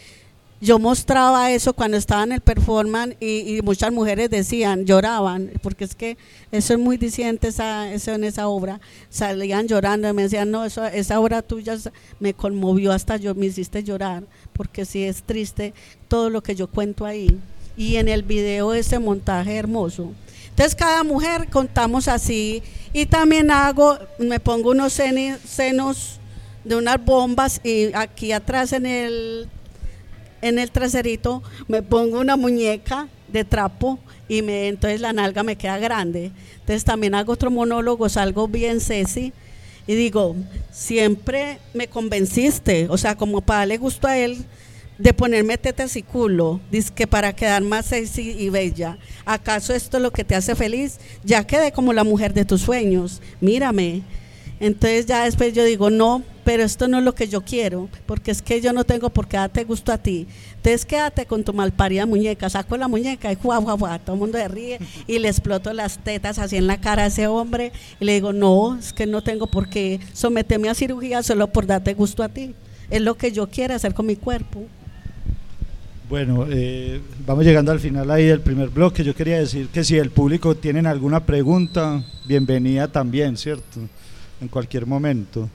[0.63, 5.93] yo mostraba eso cuando estaba en el performance y, muchas mujeres decían, lloraban, porque es
[5.93, 6.17] que
[6.53, 10.85] eso es muy diciente esa, en esa obra, salían llorando y me decían, no, eso,
[10.85, 11.75] esa obra tuya
[12.21, 14.23] me conmovió hasta yo, me hiciste llorar,
[14.53, 15.73] porque sí es triste
[16.07, 17.37] todo lo que yo cuento ahí.
[17.75, 20.13] Y en el video ese montaje hermoso.
[20.49, 26.19] Entonces cada mujer contamos así y también hago, me pongo unos senos
[26.63, 29.49] de unas bombas y aquí atrás en el
[30.43, 35.55] en el traserito me pongo una muñeca de trapo y me, entonces la nalga me
[35.55, 36.31] queda grande.
[36.59, 39.33] Entonces también hago otro monólogo, salgo bien Ceci
[39.87, 40.35] y digo,
[40.71, 44.45] siempre me convenciste, o sea, como para darle gusto a él
[44.97, 46.61] de ponerme tetas y culo,
[46.95, 48.97] que para quedar más sexy y bella.
[49.25, 50.99] ¿Acaso esto es lo que te hace feliz?
[51.23, 54.03] Ya quedé como la mujer de tus sueños, mírame.
[54.59, 58.31] Entonces ya después yo digo, no, pero esto no es lo que yo quiero, porque
[58.31, 60.27] es que yo no tengo por qué darte gusto a ti.
[60.55, 64.19] Entonces quédate con tu malparida muñeca, saco la muñeca y guau, guau, guau, todo el
[64.19, 67.71] mundo se ríe y le exploto las tetas así en la cara a ese hombre
[67.99, 71.65] y le digo, no, es que no tengo por qué someterme a cirugía solo por
[71.65, 72.53] darte gusto a ti.
[72.89, 74.65] Es lo que yo quiero hacer con mi cuerpo.
[76.09, 79.03] Bueno, eh, vamos llegando al final ahí del primer bloque.
[79.03, 83.79] Yo quería decir que si el público tiene alguna pregunta, bienvenida también, ¿cierto?
[84.43, 85.49] En cualquier momento.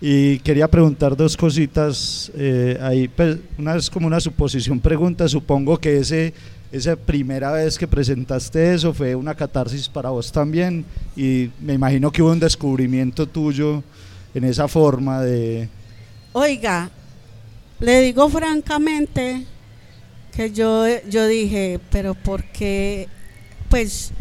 [0.00, 3.08] Y quería preguntar dos cositas eh, ahí.
[3.08, 5.26] Pues, una es como una suposición pregunta.
[5.26, 6.34] Supongo que ese,
[6.70, 10.84] esa primera vez que presentaste eso fue una catarsis para vos también.
[11.16, 13.82] Y me imagino que hubo un descubrimiento tuyo
[14.34, 15.68] en esa forma de.
[16.34, 16.90] Oiga,
[17.80, 19.46] le digo francamente
[20.34, 23.08] que yo, yo dije, pero ¿por qué?
[23.70, 24.12] Pues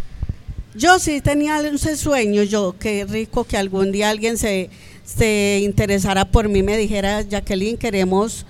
[0.76, 4.70] yo sí tenía ese sueño, yo, qué rico que algún día alguien se,
[5.04, 8.46] se interesara por mí, me dijera, Jacqueline, queremos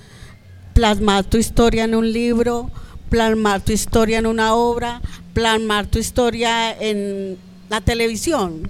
[0.74, 2.72] plasmar tu historia en un libro,
[3.10, 5.02] plasmar tu historia en una obra,
[5.34, 7.38] plasmar tu historia en
[7.70, 8.68] la televisión.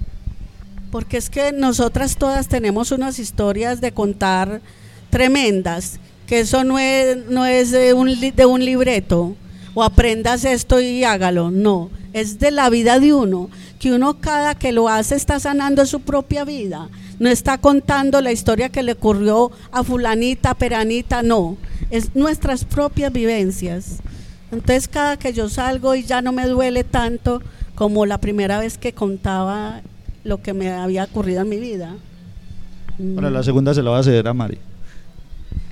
[0.91, 4.61] Porque es que nosotras todas tenemos unas historias de contar
[5.09, 9.35] tremendas, que eso no es, no es de, un, de un libreto,
[9.75, 14.55] o aprendas esto y hágalo, no es de la vida de uno, porque uno cada
[14.55, 16.89] que lo hace está sanando su propia vida.
[17.19, 21.57] No está contando la historia que le ocurrió a fulanita, peranita, no.
[21.91, 23.97] Es nuestras propias vivencias.
[24.51, 27.41] Entonces cada que yo salgo y ya no me duele tanto
[27.75, 29.81] como la primera vez que contaba
[30.23, 31.95] lo que me había ocurrido en mi vida.
[32.97, 34.57] Bueno, la segunda se la va a ceder a Mari.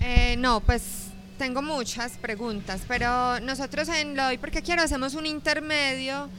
[0.02, 1.03] Eh, no, pues
[1.43, 6.29] tengo muchas preguntas, pero nosotros en Lo Doy Porque Quiero hacemos un intermedio,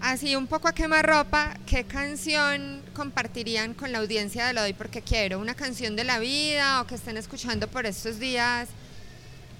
[0.00, 5.00] así un poco a quemarropa, ¿qué canción compartirían con la audiencia de Lo Doy Porque
[5.00, 5.38] Quiero?
[5.38, 8.66] ¿Una canción de la vida o que estén escuchando por estos días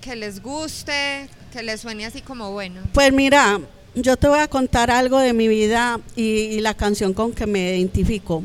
[0.01, 2.81] que les guste, que les suene así como bueno?
[2.93, 3.61] Pues mira,
[3.95, 7.47] yo te voy a contar algo de mi vida y, y la canción con que
[7.47, 8.43] me identifico.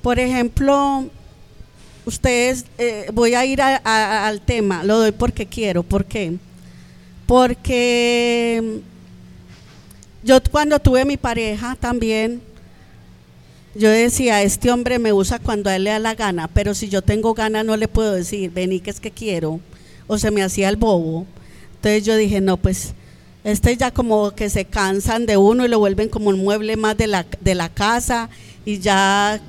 [0.00, 1.10] Por ejemplo,
[2.04, 5.82] ustedes, eh, voy a ir al tema, lo doy porque quiero.
[5.82, 6.36] ¿Por qué?
[7.26, 8.80] Porque
[10.22, 12.42] yo cuando tuve mi pareja también,
[13.74, 16.88] yo decía, este hombre me usa cuando a él le da la gana, pero si
[16.88, 19.60] yo tengo gana no le puedo decir, vení que es que quiero,
[20.06, 21.26] o se me hacía el bobo.
[21.76, 22.94] Entonces yo dije, no, pues
[23.44, 26.96] este ya como que se cansan de uno y lo vuelven como un mueble más
[26.96, 28.28] de la, de la casa
[28.64, 29.40] y ya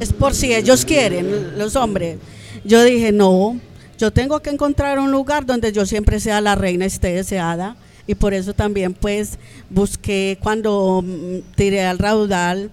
[0.00, 2.18] es por si ellos quieren, los hombres.
[2.64, 3.58] Yo dije, no,
[3.98, 7.76] yo tengo que encontrar un lugar donde yo siempre sea la reina, esté deseada.
[8.06, 12.70] Y por eso también pues busqué cuando mm, tiré al raudal,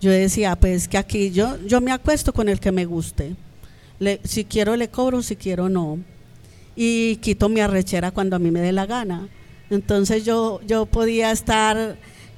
[0.00, 3.34] yo decía, pues que aquí yo, yo me acuesto con el que me guste.
[4.24, 5.98] Si quiero le cobro, si quiero no.
[6.76, 9.28] Y quito mi arrechera cuando a mí me dé la gana.
[9.70, 11.96] Entonces yo, yo podía estar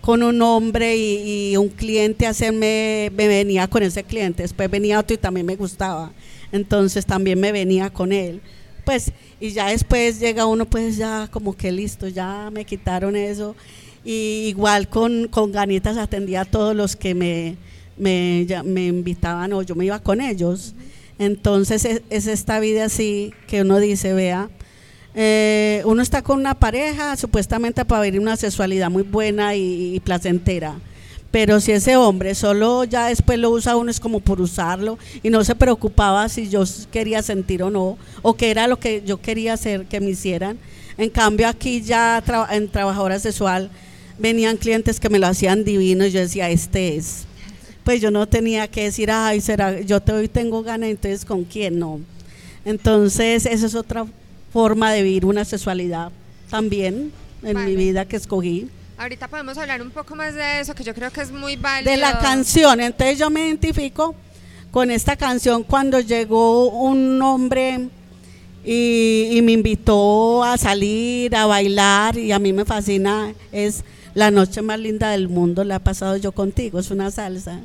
[0.09, 5.13] con un hombre y, un cliente hacerme, me venía con ese cliente, después venía otro
[5.15, 6.13] y también me gustaba.
[6.51, 8.41] Entonces también me venía con él.
[8.87, 13.55] Pues, y ya después llega uno, pues ya como que listo, ya me quitaron eso.
[14.03, 17.57] Y igual con, con ganitas atendía a todos los que me,
[17.99, 20.75] me, me invitaban o yo me iba con ellos.
[21.19, 24.49] Entonces es, es esta vida así que uno dice, vea,
[25.15, 30.77] eh, uno está con una pareja supuestamente para vivir una sexualidad muy buena y, placentera.
[31.31, 35.29] Pero si ese hombre solo ya después lo usa uno es como por usarlo y
[35.29, 39.21] no se preocupaba si yo quería sentir o no, o qué era lo que yo
[39.21, 40.59] quería hacer que me hicieran.
[40.97, 43.71] En cambio aquí ya en trabajadora sexual
[44.19, 47.27] venían clientes que me lo hacían divino y yo decía, este es.
[47.85, 51.45] Pues yo no tenía que decir, ay, será, yo te hoy tengo ganas, entonces con
[51.45, 52.01] quién no.
[52.65, 54.07] Entonces esa es otra
[54.53, 56.11] forma de vivir una sexualidad
[56.51, 57.67] también en Vale.
[57.67, 58.69] mi vida que escogí.
[58.97, 61.91] Ahorita podemos hablar un poco más de eso, que yo creo que es muy válido.
[61.93, 62.81] de la canción.
[62.81, 64.15] Entonces yo me identifico
[64.71, 67.89] con esta canción cuando llegó un hombre
[68.65, 73.33] y, y me invitó a salir, a bailar y a mí me fascina.
[73.53, 73.85] Es
[74.15, 77.61] la noche más linda del mundo, la he pasado yo contigo, es una salsa.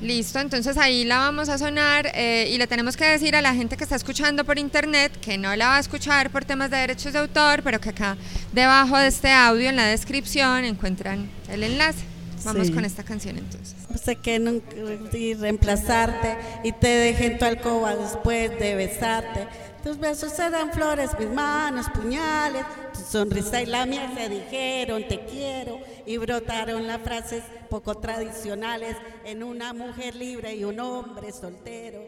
[0.00, 3.54] Listo, entonces ahí la vamos a sonar eh, y le tenemos que decir a la
[3.54, 6.76] gente que está escuchando por internet que no la va a escuchar por temas de
[6.76, 8.16] derechos de autor, pero que acá
[8.52, 12.00] debajo de este audio en la descripción encuentran el enlace.
[12.44, 12.72] Vamos Sí.
[12.74, 13.74] con esta canción entonces.
[14.04, 14.76] Sé que nunca
[15.16, 19.48] y reemplazarte y te dejé en tu alcoba después de besarte.
[19.86, 22.64] Tus besos serán flores, mis manos puñales.
[22.92, 28.96] Tu sonrisa y la mía se dijeron te quiero y brotaron las frases poco tradicionales
[29.24, 32.00] en una mujer libre y un hombre soltero.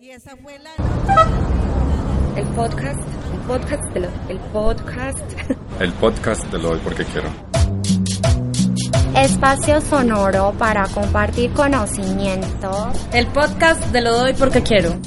[0.00, 2.40] Y esa fue la noche.
[2.40, 3.00] El podcast,
[3.34, 5.18] el podcast de lo, el podcast.
[5.80, 7.28] El podcast de Lo Doy Porque Quiero.
[9.14, 12.92] Espacio sonoro para compartir conocimiento.
[13.12, 14.98] El podcast de lo doy porque quiero.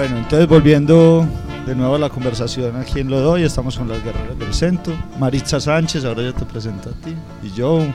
[0.00, 1.28] Bueno, entonces volviendo
[1.66, 4.94] de nuevo a la conversación aquí en Lo Doy, estamos con las guerreras del centro,
[5.18, 7.92] Maritza Sánchez, ahora ya te presento a ti, y yo, un,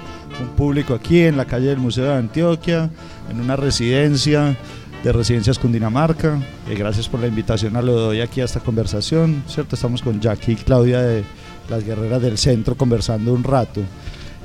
[0.55, 2.91] público aquí en la calle del Museo de Antioquia,
[3.31, 4.55] en una residencia
[5.03, 6.37] de Residencias Cundinamarca.
[6.69, 9.73] Eh, gracias por la invitación a Lo Doy aquí a esta conversación, ¿cierto?
[9.73, 11.23] Estamos con Jackie y Claudia de
[11.71, 13.81] las guerreras del centro conversando un rato.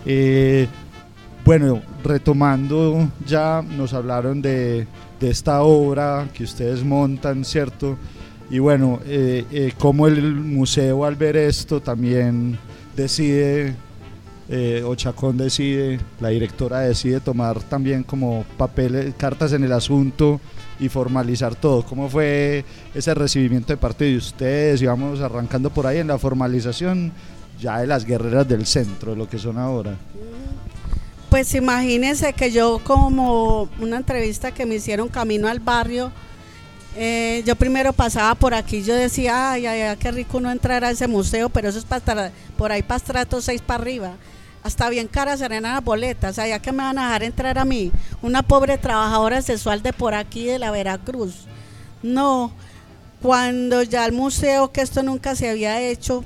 [0.06, 0.66] Eh,
[1.44, 4.86] bueno, retomando ya, nos hablaron de,
[5.20, 7.96] esta obra que ustedes montan, ¿cierto?
[8.50, 12.58] Y bueno, eh, eh, cómo el museo al ver esto también
[12.96, 13.74] decide,
[14.48, 20.40] eh, o Chacón decide, la directora decide tomar también como papeles, cartas en el asunto
[20.80, 21.82] y formalizar todo.
[21.84, 22.64] ¿Cómo fue
[22.94, 24.82] ese recibimiento de parte de ustedes?
[24.82, 27.12] Y vamos arrancando por ahí en la formalización
[27.60, 29.96] ya de las guerreras del centro, lo que son ahora.
[31.30, 36.10] Pues imagínense que yo como una entrevista que me hicieron camino al barrio,
[36.96, 40.84] eh, yo primero pasaba por aquí, yo decía, ay, ay, ay, qué rico uno entrar
[40.84, 44.16] a ese museo, pero eso es para por ahí para estrato 6 para arriba.
[44.64, 47.92] Hasta bien caras eran las boletas, allá que me van a dejar entrar a mí,
[48.22, 51.46] una pobre trabajadora sexual de por aquí de la Veracruz.
[52.02, 52.52] No,
[53.22, 56.24] cuando ya el museo, que esto nunca se había hecho,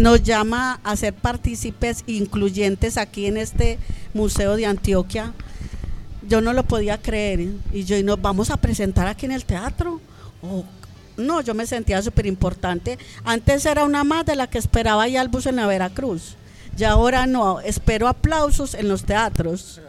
[0.00, 3.78] nos llama a ser partícipes incluyentes aquí en este
[4.14, 5.34] museo de Antioquia,
[6.26, 7.48] yo no lo podía creer.
[7.72, 10.00] Y yo, ¿y nos vamos a presentar aquí en el teatro?
[10.42, 10.64] Oh,
[11.18, 12.98] no, yo me sentía súper importante.
[13.24, 16.36] Antes era una más de la que esperaba ya el bus en la Veracruz.
[16.78, 19.82] Y ahora no, espero aplausos en los teatros.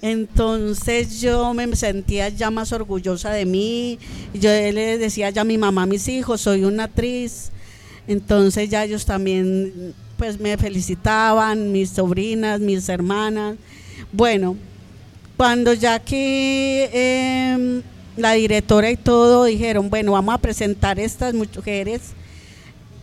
[0.00, 3.98] Entonces yo me sentía ya más orgullosa de mí.
[4.32, 7.50] Yo le decía ya a mi mamá, a mis hijos, soy una actriz.
[8.06, 13.56] Entonces ya ellos también pues me felicitaban, mis sobrinas, mis hermanas.
[14.12, 14.56] Bueno,
[15.36, 17.82] cuando ya que em,
[18.16, 22.12] la directora y todo dijeron, bueno, vamos a presentar estas mujeres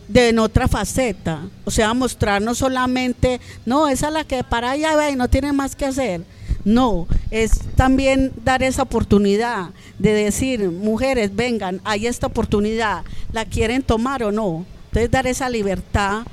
[0.08, 4.72] de en otra faceta, o sea, mostrar no solamente, no, esa es la que para
[4.72, 6.22] allá ve y no tiene más que hacer.
[6.64, 13.82] No, es también dar esa oportunidad de decir, mujeres, vengan, hay esta oportunidad, ¿la quieren
[13.82, 14.64] tomar o no?
[14.92, 16.24] Entonces dar esa libertad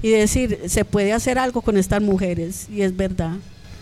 [0.00, 3.32] y decir, se puede hacer algo con estas mujeres, y es verdad.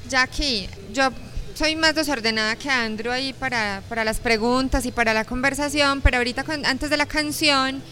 [0.08, 1.10] Jackie, yo
[1.54, 6.16] soy más desordenada que Andrew ahí para, para las preguntas y para la conversación, pero
[6.16, 7.82] ahorita antes de la canción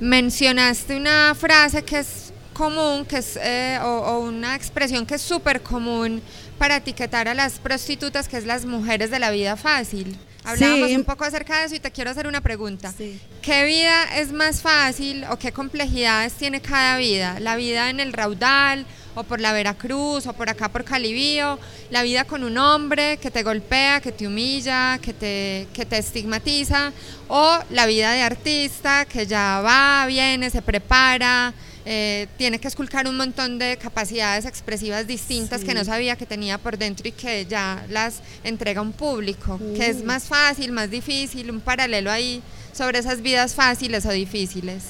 [0.00, 5.60] mencionaste una frase que es común, que es, eh, o, una expresión que es súper
[5.60, 6.22] común
[6.56, 10.16] para etiquetar a las prostitutas, que es las mujeres de la vida fácil.
[10.46, 12.94] Hablábamos un poco acerca de eso y te quiero hacer una pregunta.
[13.42, 17.40] ¿Qué vida es más fácil o qué complejidades tiene cada vida?
[17.40, 18.86] ¿La vida en el raudal
[19.16, 21.58] o por la Veracruz o por acá por Calibío,
[21.90, 25.98] la vida con un hombre que te golpea, que te humilla, que te, que te
[25.98, 26.92] estigmatiza,
[27.28, 31.54] o la vida de artista que ya va, viene, se prepara,
[31.88, 36.58] eh, tiene que esculcar un montón de capacidades expresivas distintas que no sabía que tenía
[36.58, 40.90] por dentro y que ya las entrega a un público, que es más fácil, más
[40.90, 44.82] difícil, un paralelo ahí sobre esas vidas fáciles o difíciles.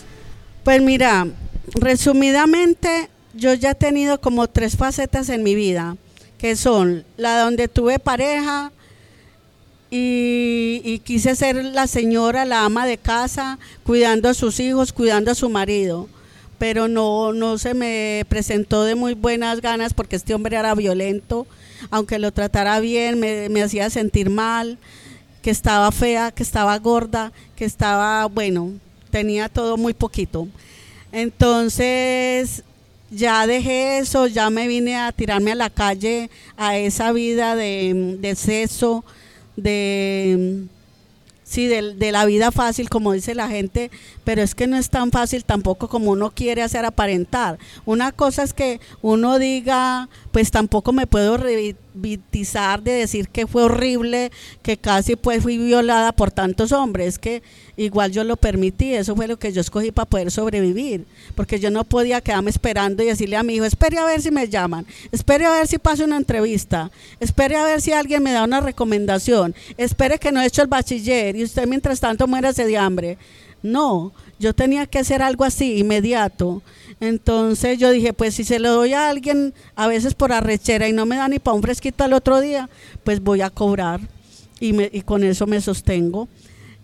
[0.65, 1.27] Pues mira,
[1.75, 5.99] resumidamente yo ya he tenido como tres facetas en mi vida,
[6.39, 8.73] que son la donde tuve pareja
[9.91, 15.35] y, quise ser la señora, la ama de casa, cuidando a sus hijos, cuidando a
[15.35, 16.09] su marido,
[16.59, 21.47] pero no, no se me presentó de muy buenas ganas porque este hombre era violento,
[21.91, 24.79] aunque lo tratara bien, me, me hacía sentir mal,
[25.43, 28.73] que estaba fea, que estaba gorda, que estaba, bueno,
[29.11, 30.49] tenía todo muy poquito.
[31.13, 32.63] Entonces
[33.11, 38.19] ya dejé eso, ya me vine a tirarme a la calle, a esa vida de,
[38.19, 38.37] de
[39.57, 40.65] de,
[41.45, 43.91] sí, de, de, la vida fácil, como dice la gente,
[44.27, 47.61] pero es que no es tan fácil tampoco como uno quiere hacer aparentar.
[47.85, 53.63] Una cosa es que uno diga, pues tampoco me puedo revitizar de decir que fue
[53.63, 57.45] horrible, que casi pues fui violada por tantos hombres, que
[57.77, 61.07] igual yo lo permití, eso fue lo que yo escogí para poder sobrevivir,
[61.37, 64.33] porque yo no podía quedarme esperando y decirle a mi hijo, espere a ver si
[64.33, 68.33] me llaman, espere a ver si pasa una entrevista, espere a ver si alguien me
[68.33, 72.65] da una recomendación, espere que no he hecho el bachiller y usted mientras tanto muérase
[72.65, 73.19] de hambre.
[73.67, 76.63] No, yo tenía que hacer algo así, inmediato.
[77.01, 80.93] Entonces yo dije, pues si se lo doy a alguien, a veces por arrechera y
[80.93, 82.71] no me da ni para un fresquito al otro día,
[83.05, 84.01] pues voy a cobrar
[84.61, 86.29] y, me, y con eso me sostengo.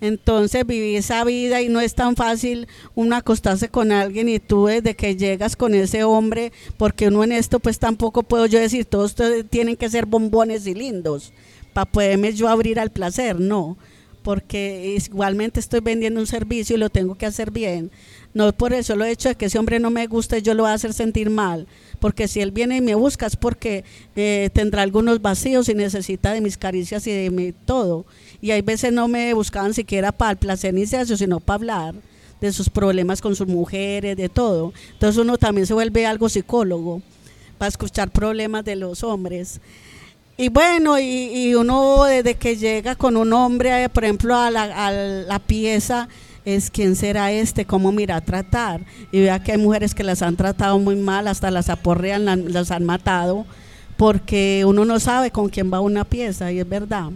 [0.03, 2.66] Entonces viví esa vida y no es tan fácil
[2.97, 7.30] uno acostarse con alguien y tú desde que llegas con ese hombre, porque uno en
[7.30, 9.14] esto pues tampoco puedo yo decir, todos
[9.49, 11.33] tienen que ser bombones y lindos
[11.72, 13.76] para poderme yo abrir al placer, no,
[14.23, 17.91] porque igualmente estoy vendiendo un servicio y lo tengo que hacer bien.
[18.35, 20.62] No por eso lo he hecho de que ese hombre no me gusta yo lo
[20.62, 21.66] voy a hacer sentir mal,
[22.01, 23.85] porque si él viene y me busca es porque
[24.16, 28.07] eh, tendrá algunos vacíos y necesita de mis caricias y de mi todo
[28.43, 31.95] y hay veces no me buscaban siquiera para el placer ni sexo, sino para hablar
[32.41, 34.73] de sus problemas con sus mujeres, de todo.
[34.93, 37.01] Entonces uno también se vuelve algo psicólogo
[37.57, 39.61] para escuchar problemas de los hombres.
[40.37, 46.09] Y bueno, y, uno desde que llega con un hombre, por ejemplo, a la, pieza,
[46.45, 48.80] es quién será este, cómo mira a tratar.
[49.12, 52.70] Y vea que hay mujeres que las han tratado muy mal, hasta las aporrean, las
[52.70, 53.45] han matado,
[53.97, 57.11] porque uno no sabe con quién va una pieza, y es verdad.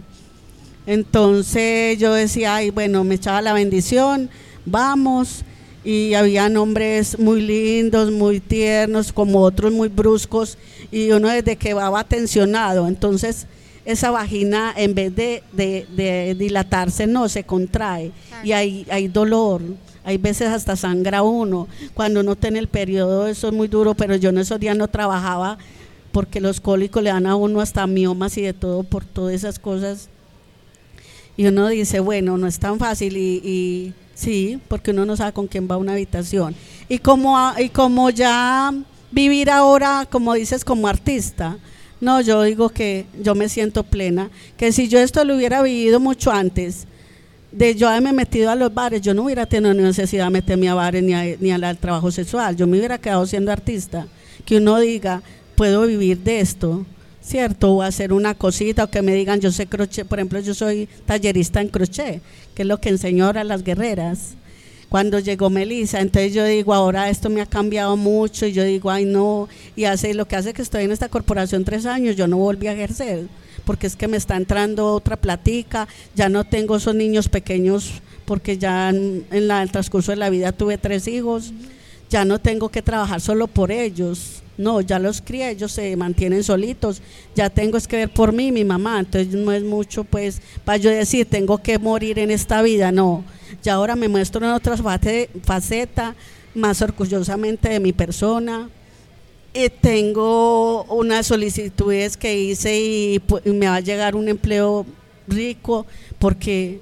[0.85, 4.29] Entonces yo decía, ay, bueno, me echaba la bendición,
[4.65, 5.43] vamos.
[5.89, 10.57] Y había hombres muy lindos, muy tiernos, como otros muy bruscos,
[10.91, 12.87] y uno desde que va tensionado.
[12.87, 13.47] Entonces
[13.85, 18.11] esa vagina en vez de, de- de dilatarse, no, se contrae
[18.43, 19.61] y hay, hay dolor.
[20.03, 21.67] Hay veces hasta sangra uno.
[21.93, 24.87] Cuando uno tiene el periodo, eso es muy duro, pero yo en esos días no
[24.89, 25.57] trabajaba
[26.11, 29.57] porque los cólicos le dan a uno hasta miomas y de todo por todas esas
[29.59, 30.09] cosas.
[31.37, 35.33] Y uno dice, bueno, no es tan fácil y, y sí, porque uno no sabe
[35.33, 36.55] con quién va a una habitación.
[36.89, 38.73] Y como, y como ya
[39.11, 41.57] vivir ahora, como dices, como artista,
[42.01, 45.99] no, yo digo que yo me siento plena, que si yo esto lo hubiera vivido
[45.99, 46.87] mucho antes,
[47.51, 50.73] de yo haberme metido a los bares, yo no hubiera tenido necesidad de meterme a
[50.75, 54.07] bares ni, a- ni al trabajo sexual, yo me hubiera quedado siendo artista.
[54.45, 55.21] Que uno diga,
[55.55, 56.85] puedo vivir de esto,
[57.27, 57.73] ¿cierto?
[57.73, 60.87] O hacer una cosita, o que me digan, yo sé crochet, por ejemplo, yo soy
[61.05, 62.21] tallerista en crochet,
[62.55, 64.35] que es lo que enseñó ahora las guerreras.
[64.89, 68.89] Cuando llegó Melissa, entonces yo digo, ahora esto me ha cambiado mucho, y yo digo,
[68.89, 72.25] ay no, y hace lo que hace que estoy en esta corporación tres años, yo
[72.27, 73.27] no volví a ejercer,
[73.65, 78.57] porque es que me está entrando otra platica, ya no tengo esos niños pequeños, porque
[78.57, 81.51] ya en, en la- el transcurso de la vida tuve tres hijos,
[82.09, 84.41] ya no tengo que trabajar solo por ellos.
[84.57, 87.01] No, ya los crié, ellos se mantienen solitos.
[87.35, 88.99] Ya tengo es que ver por mí, mi mamá.
[88.99, 92.91] Entonces no es mucho, pues, para yo decir, tengo que morir en esta vida.
[92.91, 93.23] No,
[93.63, 96.15] ya ahora me muestro en otra fate- faceta,
[96.55, 98.69] más orgullosamente de mi persona.
[99.53, 104.85] Y tengo unas solicitudes que hice y, y me va a llegar un empleo
[105.27, 105.85] rico
[106.19, 106.79] porque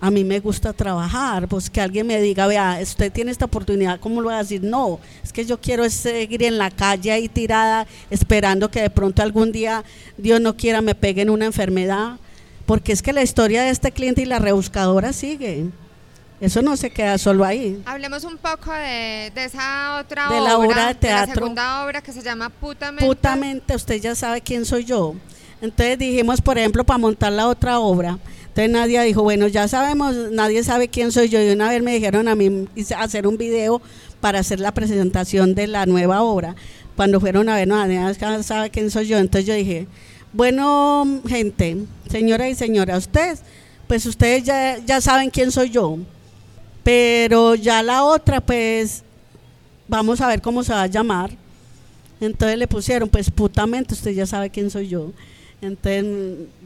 [0.00, 3.98] a mí me gusta trabajar, pues que alguien me diga, vea, usted tiene esta oportunidad,
[3.98, 4.62] ¿cómo lo voy a decir?
[4.62, 9.22] No, es que yo quiero seguir en la calle ahí tirada, esperando que de pronto
[9.22, 9.82] algún día,
[10.16, 12.16] Dios no quiera, me peguen una enfermedad,
[12.64, 15.66] porque es que la historia de este cliente y la rebuscadora sigue.
[16.40, 17.82] Eso no se queda solo ahí.
[17.84, 21.34] Hablemos un poco de, de esa otra De obra, la obra de la teatro.
[21.34, 23.04] segunda obra que se llama Putamente.
[23.04, 25.14] Putamente, usted ya sabe quién soy yo.
[25.60, 28.16] Entonces dijimos, por ejemplo, para montar la otra obra.
[28.58, 31.40] Entonces Nadia dijo, bueno, ya sabemos, nadie sabe quién soy yo.
[31.40, 33.80] Y una vez me dijeron a mí hacer un video
[34.20, 36.56] para hacer la presentación de la nueva obra.
[36.96, 39.16] Cuando fueron a ver, no, nadie sabe quién soy yo.
[39.18, 39.86] Entonces yo dije,
[40.32, 41.76] bueno, gente,
[42.10, 43.42] señora y señora, ustedes,
[43.86, 45.96] pues ustedes ya, ya saben quién soy yo.
[46.82, 49.04] Pero ya la otra, pues,
[49.86, 51.30] vamos a ver cómo se va a llamar.
[52.20, 55.12] Entonces le pusieron, pues putamente, usted ya sabe quién soy yo.
[55.60, 56.04] Entonces,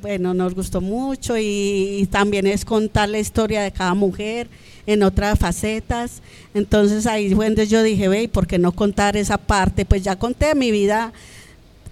[0.02, 4.48] bueno, nos gustó mucho y, también es contar la historia de cada mujer
[4.86, 6.20] en otras facetas.
[6.52, 9.86] Entonces ahí fue donde yo dije, ve, ¿y por qué no contar esa parte?
[9.86, 11.12] Pues ya conté mi vida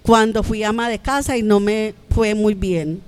[0.03, 3.01] cuando fui ama de casa y no me fue muy bien.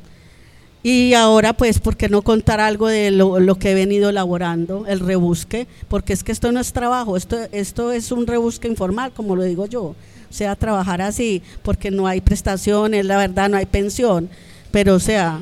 [0.81, 4.85] Y ahora, pues, ¿por qué no contar algo de lo, lo que he venido elaborando,
[4.85, 5.65] el rebusque?
[5.87, 9.43] Porque es que esto no es trabajo, esto, esto es un rebusque informal, como lo
[9.43, 9.95] digo yo.
[10.34, 14.29] Sea, trabajar así, porque no hay prestaciones, la verdad, no hay pensión.
[14.71, 15.39] Pero, o sea,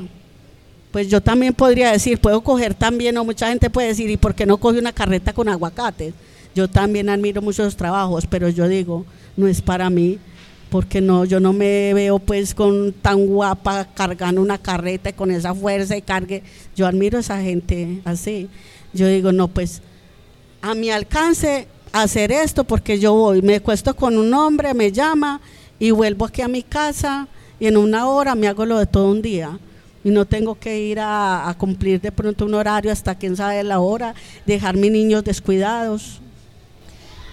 [0.90, 4.34] pues yo también podría decir, puedo coger también, o mucha gente puede decir, ¿y por
[4.34, 6.12] qué no coge una carreta con aguacates?
[6.54, 10.18] Yo también admiro muchos trabajos, pero yo digo, no es para mí,
[10.68, 15.30] porque no, yo no me veo pues con tan guapa cargando una carreta y con
[15.30, 16.42] esa fuerza y cargue.
[16.76, 18.48] Yo admiro esa gente así.
[18.92, 19.80] Yo digo, no, pues
[20.60, 25.40] a mi alcance hacer esto porque yo voy, me cuesto con un hombre, me llama
[25.78, 27.28] y vuelvo aquí a mi casa
[27.60, 29.58] y en una hora me hago lo de todo un día.
[30.04, 33.62] Y no tengo que ir a, a cumplir de pronto un horario hasta quién sabe
[33.62, 34.14] la hora,
[34.46, 36.20] dejar mis niños descuidados.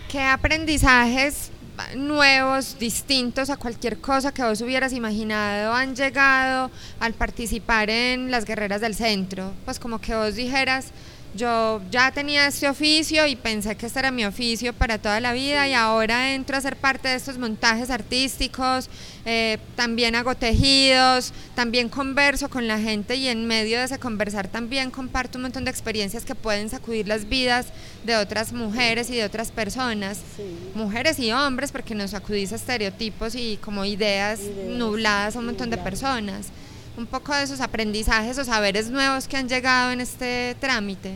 [0.07, 1.51] ¿Qué aprendizajes
[1.95, 8.45] nuevos, distintos a cualquier cosa que vos hubieras imaginado han llegado al participar en las
[8.45, 9.53] guerreras del centro?
[9.65, 10.87] Pues como que vos dijeras,
[11.35, 15.33] yo ya tenía este oficio y pensé que este era mi oficio para toda la
[15.33, 18.89] vida y ahora entro a ser parte de estos montajes artísticos,
[19.25, 24.47] eh, también hago tejidos, también converso con la gente y en medio de ese conversar
[24.47, 27.67] también comparto un montón de experiencias que pueden sacudir las vidas
[28.05, 30.19] de otras mujeres y de otras personas,
[30.73, 35.77] mujeres y hombres, porque nos sacudiza estereotipos y como ideas, nubladas a un montón de
[35.77, 36.47] personas
[36.99, 41.13] un poco de esos aprendizajes o saberes nuevos que han llegado en este trámite?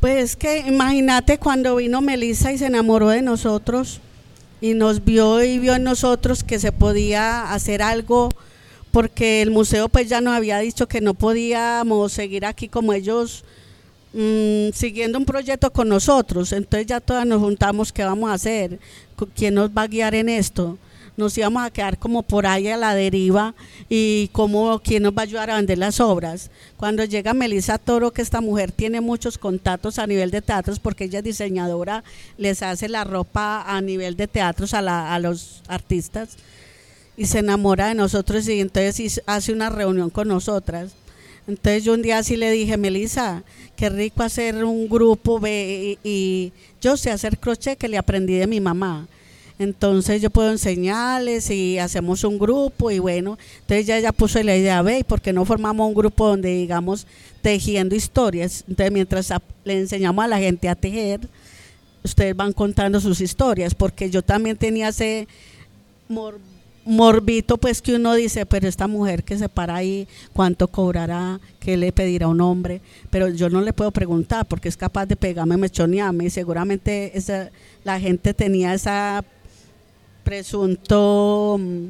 [0.00, 4.00] Pues que imagínate cuando vino Melissa y se enamoró de nosotros
[4.60, 8.28] y nos vio y vio en nosotros que se podía hacer algo
[8.92, 13.44] porque el museo pues ya nos había dicho que no podíamos seguir aquí como ellos
[14.12, 16.52] mmm, siguiendo un proyecto con nosotros.
[16.52, 18.78] Entonces ya todas nos juntamos, ¿qué vamos a hacer?
[19.34, 20.78] ¿Quién nos va a guiar en esto?
[21.16, 23.54] Nos íbamos a quedar como por ahí a la deriva
[23.88, 26.50] y cómo quién nos va a ayudar a vender las obras.
[26.76, 31.04] Cuando llega Melissa Toro, que esta mujer tiene muchos contactos a nivel de teatros porque
[31.04, 32.04] ella es diseñadora,
[32.36, 36.36] les hace la ropa a nivel de teatros a, la, a los artistas.
[37.16, 40.92] y se enamora de nosotros y entonces hace una reunión con nosotras.
[41.46, 43.42] Entonces yo un día así le dije, Melissa,
[43.76, 48.46] qué rico hacer un grupo y, y, yo sé hacer crochet que le aprendí de
[48.46, 49.06] mi mamá.
[49.58, 54.56] Entonces yo puedo enseñarles y hacemos un grupo y bueno, entonces ya ella puso la
[54.56, 57.06] idea, ve, ¿y por qué no formamos un grupo donde digamos
[57.40, 58.64] tejiendo historias?
[58.66, 59.32] Entonces mientras
[59.64, 61.20] le enseñamos a la gente a tejer,
[62.02, 65.28] ustedes van contando sus historias, porque yo también tenía ese
[66.84, 71.40] morbito, pues que uno dice, pero esta mujer que se para ahí, ¿cuánto cobrará?
[71.60, 72.80] ¿Qué le pedirá un hombre?
[73.08, 77.50] Pero yo no le puedo preguntar porque es capaz de pegarme, mechonearme y seguramente esa,
[77.84, 79.24] la gente tenía esa
[80.24, 81.86] presunto mm,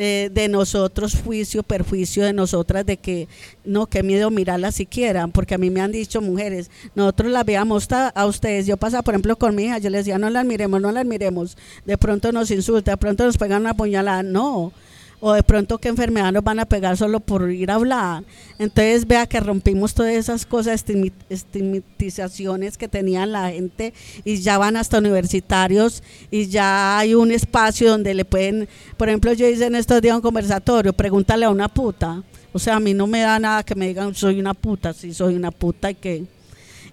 [0.00, 3.26] eh, de nosotros juicio, perjuicio de nosotras de que
[3.64, 7.88] no, qué miedo mirarla siquiera, porque a mí me han dicho mujeres, nosotros las veíamos
[7.92, 10.80] a ustedes, yo pasaba por ejemplo con mi hija, yo les decía no las miremos,
[10.80, 14.72] no las miremos, de pronto nos insulta, de pronto nos pegan una puñalada, no,
[15.20, 18.24] o de pronto qué enfermedad nos van a pegar solo por ir a hablar.
[18.58, 20.84] Entonces vea que rompimos todas esas cosas,
[21.28, 23.92] estigmatizaciones que tenía la gente
[24.24, 29.32] y ya van hasta universitarios y ya hay un espacio donde le pueden, por ejemplo
[29.32, 32.22] yo hice en estos días un conversatorio, pregúntale a una puta.
[32.52, 35.12] O sea, a mí no me da nada que me digan soy una puta, si
[35.12, 36.24] soy una puta y que...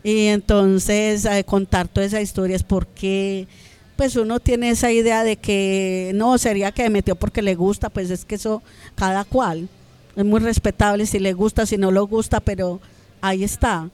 [0.04, 3.48] Y entonces eh, contar todas esas historias porque
[3.96, 8.10] pues uno tiene esa idea de que no, sería que metió porque le gusta, pues
[8.10, 8.62] es que eso
[8.96, 9.70] cada cual
[10.16, 12.80] es muy respetable si le gusta, si no le gusta, pero
[13.22, 13.90] ahí está,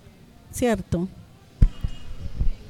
[0.52, 1.08] ¿cierto?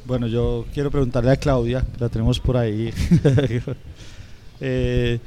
[0.05, 2.93] Bueno, yo quiero preguntarle a Claudia, la tenemos por ahí.
[4.59, 5.19] eh,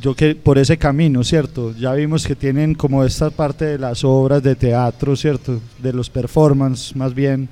[0.00, 1.72] yo que por ese camino, ¿cierto?
[1.76, 5.60] Ya vimos que tienen como esta parte de las obras de teatro, ¿cierto?
[5.78, 7.48] De los performances más bien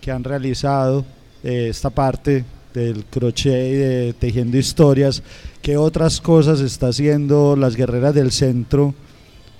[0.00, 1.04] que han realizado,
[1.42, 2.44] eh, esta parte
[2.74, 5.22] del crochet y de tejiendo historias,
[5.62, 8.94] ¿qué otras cosas está haciendo las guerreras del centro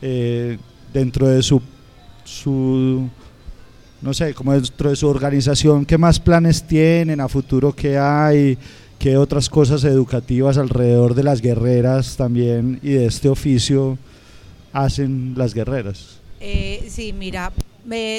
[0.03, 0.59] eh,
[0.93, 1.61] dentro de su,
[2.25, 3.09] su,
[4.01, 5.85] no sé, como dentro de su organización?
[5.85, 7.75] ¿Qué más planes tienen a futuro?
[7.75, 8.57] ¿Qué hay?
[8.99, 13.99] ¿Qué otras cosas educativas alrededor de las guerreras también y de este oficio
[14.73, 16.21] hacen las guerreras?
[16.39, 17.53] Eh, sí, mira,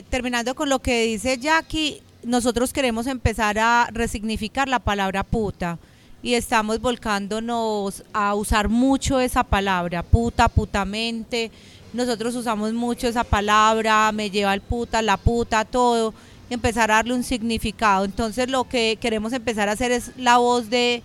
[0.10, 5.80] terminando con lo que dice Jackie, nosotros queremos empezar a resignificar la palabra puta
[6.24, 11.52] y estamos volcándonos a usar mucho esa palabra, puta, putamente.
[11.94, 16.14] Nosotros usamos mucho esa palabra, me lleva el puta, la puta, todo,
[16.50, 18.06] empezar a darle un significado.
[18.06, 21.02] Entonces lo que queremos empezar a hacer es la voz de,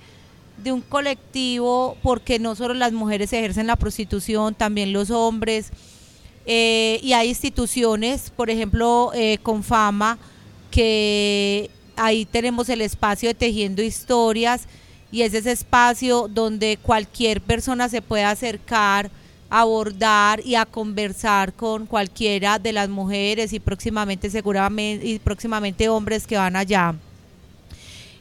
[0.66, 5.70] un colectivo, porque no solo las mujeres ejercen la prostitución, también los hombres.
[6.44, 10.18] Eh, y hay instituciones, por ejemplo, eh, con fama,
[10.76, 14.66] que ahí tenemos el espacio de Tejiendo Historias
[15.10, 19.10] y es ese espacio donde cualquier persona se puede acercar,
[19.48, 26.26] abordar y a conversar con cualquiera de las mujeres y próximamente seguramente y próximamente hombres
[26.26, 26.94] que van allá.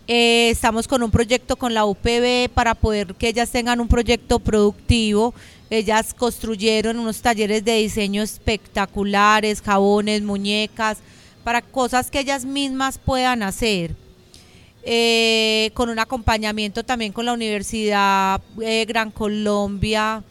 [0.07, 4.39] Eh, estamos con un proyecto con la UPB para poder que ellas tengan un proyecto
[4.39, 5.33] productivo.
[5.69, 10.99] Ellas construyeron unos talleres de diseño espectaculares, jabones, muñecas,
[11.45, 13.95] para cosas que ellas mismas puedan hacer.
[14.83, 20.23] Eh, con un acompañamiento también con la Universidad eh, Gran Colombia,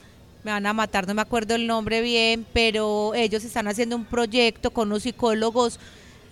[0.42, 4.04] me van a matar, no me acuerdo el nombre bien, pero ellos están haciendo un
[4.04, 5.78] proyecto con los psicólogos,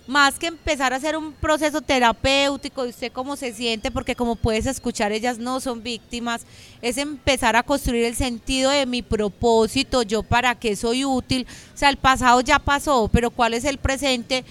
[0.05, 4.35] más que empezar a hacer un proceso terapéutico, de usted cómo se siente, porque como
[4.35, 6.45] puedes escuchar, ellas no son víctimas,
[6.81, 11.77] es empezar a construir el sentido de mi propósito, yo para qué soy útil, o
[11.77, 14.43] sea, el pasado ya pasó, pero cuál es el presente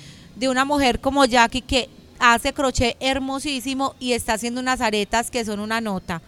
[0.43, 1.89] de una mujer como Jackie que
[2.19, 6.21] hace crochet hermosísimo y está haciendo unas aretas que son una nota.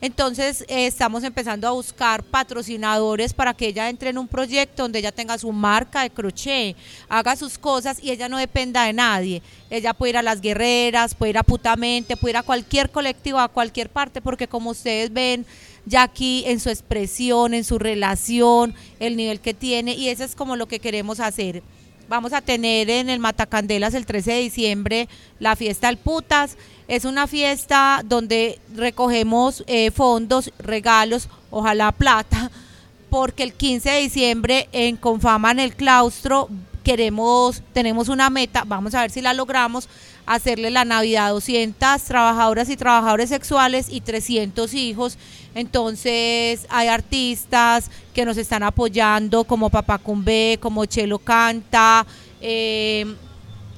[0.00, 5.00] Entonces eh, estamos empezando a buscar patrocinadores para que ella entre en un proyecto donde
[5.00, 6.78] ella tenga su marca de crochet,
[7.10, 9.42] haga sus cosas y ella no dependa de nadie.
[9.68, 13.38] Ella puede ir a las guerreras, puede ir a putamente, puede ir a cualquier colectivo,
[13.38, 15.44] a cualquier parte, porque como ustedes ven,
[15.84, 20.56] Jackie en su expresión, en su relación, el nivel que tiene y eso es como
[20.56, 21.62] lo que queremos hacer.
[22.08, 25.08] Vamos a tener en el Matacandelas el 13 de diciembre
[25.40, 26.56] la fiesta del Putas.
[26.88, 32.50] Es una fiesta donde recogemos eh, fondos, regalos, ojalá plata,
[33.10, 36.48] porque el 15 de diciembre en Confama en el claustro
[36.88, 39.90] queremos, tenemos una meta, vamos a ver si la logramos,
[40.24, 45.18] hacerle la Navidad a 200 trabajadoras y trabajadores sexuales y 300 hijos.
[45.54, 52.06] Entonces hay artistas que nos están apoyando como Papá Cumbe, como Chelo Canta,
[52.40, 53.04] eh,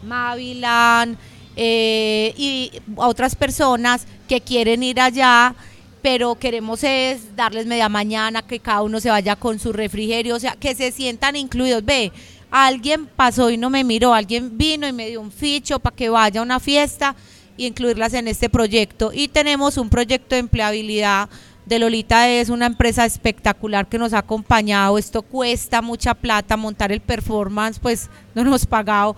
[0.05, 1.19] Mavilan
[1.57, 5.57] eh, y otras personas que quieren ir allá
[6.03, 10.41] pero queremos es darles media mañana, que cada uno se vaya con su refrigerio, o
[10.41, 11.85] sea, que se sientan incluidos.
[11.85, 12.11] Ve,
[12.51, 16.09] alguien pasó y no me miró, alguien vino y me dio un ficho para que
[16.09, 17.15] vaya a una fiesta
[17.57, 19.13] y incluirlas en este proyecto.
[19.13, 21.29] Y tenemos un proyecto de empleabilidad
[21.71, 24.99] de Lolita es una empresa espectacular que nos ha acompañado.
[24.99, 29.15] Esto cuesta mucha plata, montar el performance, pues no nos pagado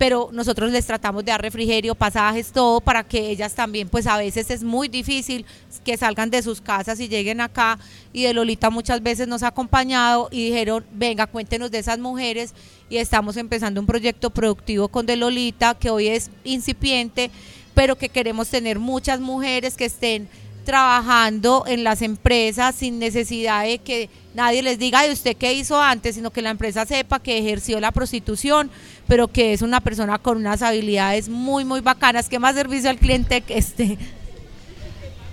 [0.00, 4.16] pero nosotros les tratamos de dar refrigerio, pasajes, todo para que ellas también, pues a
[4.16, 5.44] veces es muy difícil
[5.84, 7.78] que salgan de sus casas y lleguen acá.
[8.10, 12.54] Y de Lolita muchas veces nos ha acompañado y dijeron, venga, cuéntenos de esas mujeres.
[12.88, 17.30] Y estamos empezando un proyecto productivo con de Lolita, que hoy es incipiente,
[17.74, 20.30] pero que queremos tener muchas mujeres que estén
[20.64, 25.80] trabajando en las empresas sin necesidad de que nadie les diga de usted qué hizo
[25.80, 28.70] antes, sino que la empresa sepa que ejerció la prostitución,
[29.10, 32.96] pero que es una persona con unas habilidades muy, muy bacanas, que más servicio al
[32.96, 33.98] cliente que este.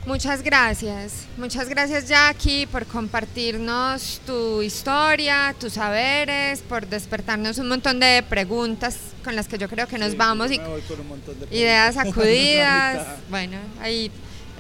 [0.08, 8.00] Muchas gracias, muchas gracias Jackie por compartirnos tu historia, tus saberes, por despertarnos un montón
[8.00, 10.60] de preguntas con las que yo creo que nos vamos y
[11.52, 13.06] ideas sacudidas.
[13.30, 14.10] bueno, ahí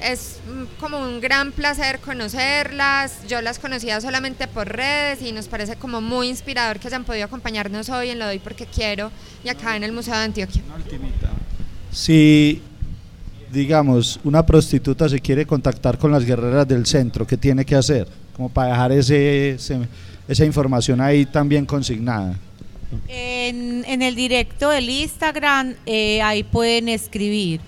[0.02, 0.38] es
[0.80, 3.26] como un gran placer conocerlas.
[3.28, 7.26] Yo las conocía solamente por redes y nos parece como muy inspirador que hayan podido
[7.26, 9.12] acompañarnos hoy en Lo Doy Porque Quiero
[9.44, 10.62] y acá en el Museo de Antioquia.
[11.92, 12.62] Si,
[13.52, 18.08] digamos, una prostituta se quiere contactar con las guerreras del centro, ¿qué tiene que hacer?
[18.36, 19.58] Como para dejar ese,
[20.28, 22.38] esa información ahí también consignada.
[23.08, 27.60] En, en el directo del Instagram, eh, ahí pueden escribir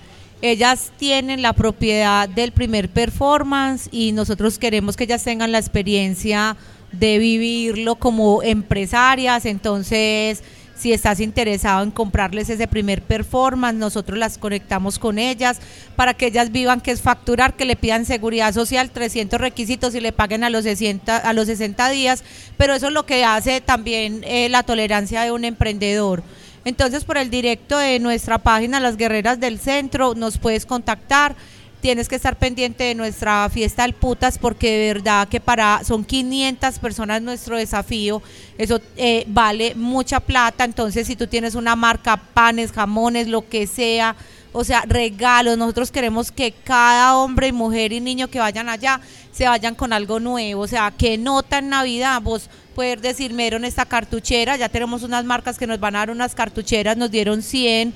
[0.42, 6.56] ellas tienen la propiedad del primer performance y nosotros queremos que ellas tengan la experiencia
[6.92, 10.42] de vivirlo como empresarias, entonces
[10.80, 15.58] si estás interesado en comprarles ese primer performance, nosotros las conectamos con ellas
[15.94, 20.00] para que ellas vivan que es facturar, que le pidan seguridad social, 300 requisitos y
[20.00, 22.24] le paguen a los 60, a los 60 días,
[22.56, 26.22] pero eso es lo que hace también eh, la tolerancia de un emprendedor.
[26.64, 31.34] Entonces, por el directo de nuestra página Las Guerreras del Centro, nos puedes contactar.
[31.80, 36.04] Tienes que estar pendiente de nuestra fiesta del putas porque de verdad que para son
[36.04, 38.20] 500 personas nuestro desafío.
[38.58, 40.64] Eso eh, vale mucha plata.
[40.64, 44.14] Entonces, si tú tienes una marca, panes, jamones, lo que sea,
[44.52, 45.56] o sea, regalos.
[45.56, 49.00] Nosotros queremos que cada hombre, mujer y niño que vayan allá
[49.32, 50.60] se vayan con algo nuevo.
[50.60, 55.24] O sea, que nota en Navidad vos poder decir, me esta cartuchera, ya tenemos unas
[55.24, 57.92] marcas que nos van a dar unas cartucheras, nos dieron 100,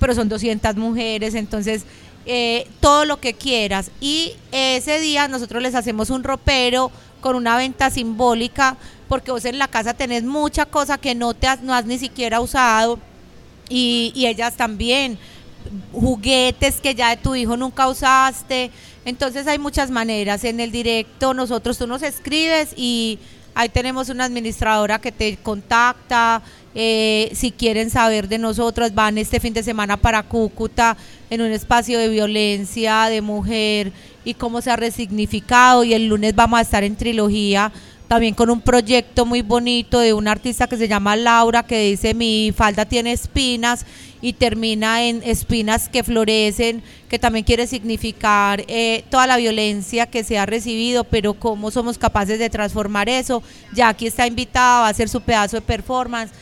[0.00, 1.84] pero son 200 mujeres, entonces
[2.26, 3.90] eh, todo lo que quieras.
[4.00, 6.90] Y ese día nosotros les hacemos un ropero
[7.20, 8.76] con una venta simbólica,
[9.08, 11.98] porque vos en la casa tenés mucha cosa que no, te has, no has ni
[11.98, 12.98] siquiera usado
[13.68, 15.18] y, y ellas también
[15.92, 18.70] juguetes que ya de tu hijo nunca usaste.
[19.04, 20.44] Entonces hay muchas maneras.
[20.44, 23.18] En el directo nosotros tú nos escribes y
[23.58, 26.40] ahí tenemos una administradora que te contacta.
[26.76, 30.96] Eh, si quieren saber de nosotros, van este fin de semana para Cúcuta
[31.28, 33.90] en un espacio de violencia de mujer
[34.24, 35.82] y cómo se ha resignificado.
[35.82, 37.72] Y el lunes vamos a estar en trilogía
[38.06, 42.14] también con un proyecto muy bonito de una artista que se llama Laura que dice
[42.14, 43.84] mi falda tiene espinas
[44.20, 50.24] y termina en espinas que florecen, que también quiere significar eh, toda la violencia que
[50.24, 53.42] se ha recibido, pero cómo somos capaces de transformar eso.
[53.72, 56.32] Ya aquí está invitada, a hacer su pedazo de performance.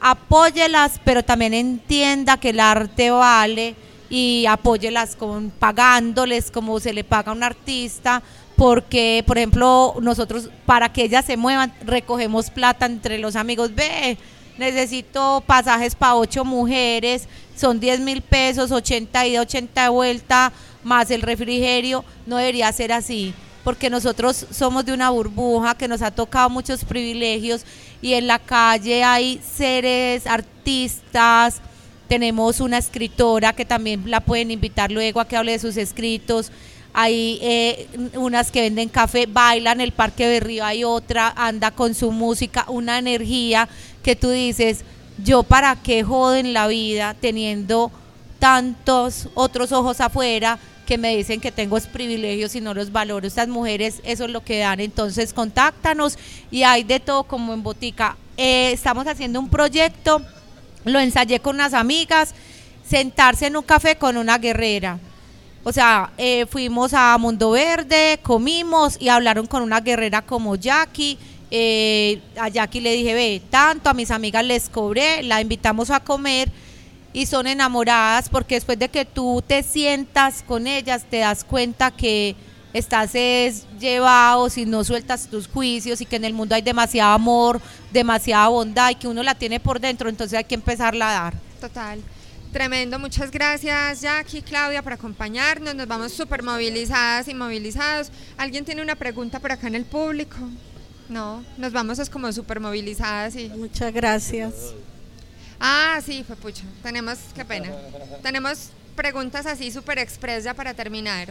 [0.00, 3.74] Apóyelas, pero también entienda que el arte vale
[4.08, 8.22] y apóyelas con pagándoles como se le paga a un artista
[8.60, 13.74] porque, por ejemplo, nosotros para que ellas se muevan recogemos plata entre los amigos.
[13.74, 14.18] Ve,
[14.60, 20.52] necesito pasajes para ocho mujeres, son 10 mil pesos, 80 ida, 80 de vuelta,
[20.84, 22.04] más el refrigerio.
[22.26, 23.34] No debería ser así,
[23.64, 27.64] porque nosotros somos de una burbuja que nos ha tocado muchos privilegios
[28.00, 31.60] y en la calle hay seres, artistas.
[32.06, 36.52] Tenemos una escritora que también la pueden invitar luego a que hable de sus escritos
[36.92, 41.94] hay eh, unas que venden café, bailan, el Parque de Río hay otra, anda con
[41.94, 43.68] su música, una energía
[44.02, 44.84] que tú dices,
[45.22, 47.90] yo para qué joden la vida teniendo
[48.38, 53.26] tantos otros ojos afuera que me dicen que tengo privilegios y no los valoro.
[53.26, 56.18] Estas mujeres eso es lo que dan, entonces contáctanos
[56.50, 58.16] y hay de todo como en botica.
[58.36, 60.22] Eh, estamos haciendo un proyecto,
[60.84, 62.34] lo ensayé con unas amigas,
[62.88, 64.98] sentarse en un café con una guerrera
[65.62, 71.18] o sea, eh, fuimos a Mundo Verde, comimos y hablaron con una guerrera como Jackie.
[71.50, 76.00] Eh, a Jackie le dije, ve, tanto a mis amigas les cobré, la invitamos a
[76.00, 76.50] comer
[77.12, 81.90] y son enamoradas porque después de que tú te sientas con ellas te das cuenta
[81.90, 82.36] que
[82.72, 87.12] estás es llevado, si no sueltas tus juicios y que en el mundo hay demasiado
[87.12, 87.60] amor,
[87.92, 91.34] demasiada bondad y que uno la tiene por dentro, entonces hay que empezarla a dar.
[91.60, 92.00] Total.
[92.52, 98.10] Tremendo, muchas gracias Jackie, Claudia por acompañarnos, nos vamos súper movilizadas y movilizados.
[98.36, 100.36] ¿Alguien tiene una pregunta por acá en el público?
[101.10, 103.48] No, nos vamos es como súper movilizadas y...
[103.48, 104.54] Muchas gracias.
[105.58, 106.62] Ah, sí, fue pucho.
[106.84, 107.68] Tenemos, qué pena.
[108.22, 111.28] Tenemos preguntas así súper express ya para terminar.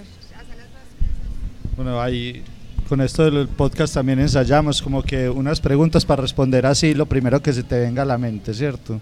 [1.77, 2.43] Bueno, ahí
[2.89, 7.41] con esto del podcast también ensayamos como que unas preguntas para responder así lo primero
[7.41, 8.99] que se te venga a la mente, ¿cierto?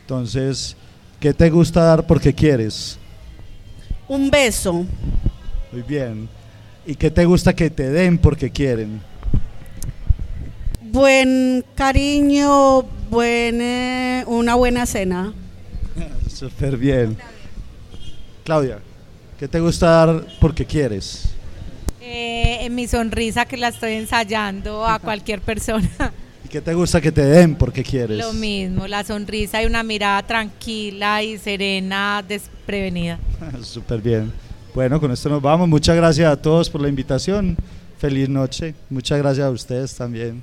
[0.00, 0.74] Entonces,
[1.20, 2.98] ¿qué te gusta dar porque quieres?
[4.08, 4.86] Un beso.
[5.70, 6.30] Muy bien.
[6.86, 9.02] ¿Y qué te gusta que te den porque quieren?
[10.98, 15.32] Buen cariño, buen, eh, una buena cena.
[16.28, 17.16] Súper bien.
[18.42, 18.80] Claudia,
[19.38, 21.28] ¿qué te gusta dar porque quieres?
[22.00, 25.88] Eh, en mi sonrisa que la estoy ensayando a cualquier persona.
[26.44, 28.18] ¿Y qué te gusta que te den porque quieres?
[28.18, 33.20] Lo mismo, la sonrisa y una mirada tranquila y serena, desprevenida.
[33.62, 34.32] Súper bien.
[34.74, 35.68] Bueno, con esto nos vamos.
[35.68, 37.56] Muchas gracias a todos por la invitación.
[37.98, 38.74] Feliz noche.
[38.90, 40.42] Muchas gracias a ustedes también.